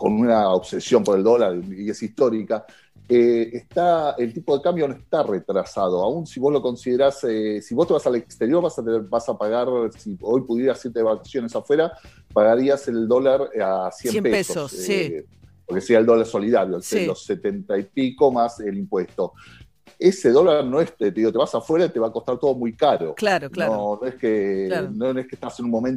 con 0.00 0.14
una 0.14 0.48
obsesión 0.48 1.04
por 1.04 1.18
el 1.18 1.22
dólar 1.22 1.60
y 1.76 1.90
es 1.90 2.02
histórica, 2.02 2.64
eh, 3.06 3.50
está, 3.52 4.12
el 4.12 4.32
tipo 4.32 4.56
de 4.56 4.62
cambio 4.62 4.88
no 4.88 4.94
está 4.94 5.22
retrasado. 5.22 6.02
Aún 6.02 6.26
si 6.26 6.40
vos 6.40 6.50
lo 6.50 6.62
considerás, 6.62 7.22
eh, 7.24 7.60
si 7.60 7.74
vos 7.74 7.86
te 7.86 7.92
vas 7.92 8.06
al 8.06 8.16
exterior, 8.16 8.62
vas 8.62 8.78
a, 8.78 8.82
vas 8.82 9.28
a 9.28 9.36
pagar, 9.36 9.68
si 9.98 10.16
hoy 10.22 10.40
pudieras 10.40 10.82
irte 10.86 11.00
de 11.00 11.04
vacaciones 11.04 11.54
afuera, 11.54 11.92
pagarías 12.32 12.88
el 12.88 13.06
dólar 13.06 13.50
a 13.62 13.90
100, 13.92 14.22
pesos. 14.22 14.72
sí. 14.72 15.16
Porque 15.66 15.82
sería 15.82 15.98
el 15.98 16.06
dólar 16.06 16.24
solidario, 16.24 16.78
los 17.06 17.24
70 17.24 17.78
y 17.78 17.82
pico 17.84 18.32
más 18.32 18.58
el 18.60 18.78
impuesto 18.78 19.34
ese 20.00 20.30
dólar 20.30 20.64
no 20.64 20.80
es, 20.80 20.96
te, 20.96 21.10
digo, 21.10 21.30
te 21.30 21.36
vas 21.36 21.54
afuera 21.54 21.84
y 21.84 21.90
te 21.90 22.00
va 22.00 22.08
a 22.08 22.12
costar 22.12 22.38
todo 22.38 22.54
muy 22.54 22.74
caro. 22.74 23.14
Claro, 23.14 23.50
claro. 23.50 23.98
No, 24.00 24.08
es 24.08 24.14
que, 24.14 24.88
no 24.94 25.10
es 25.10 25.26
que 25.26 25.34
estás 25.34 25.58
en 25.58 25.66
un 25.66 25.70
momento 25.70 25.88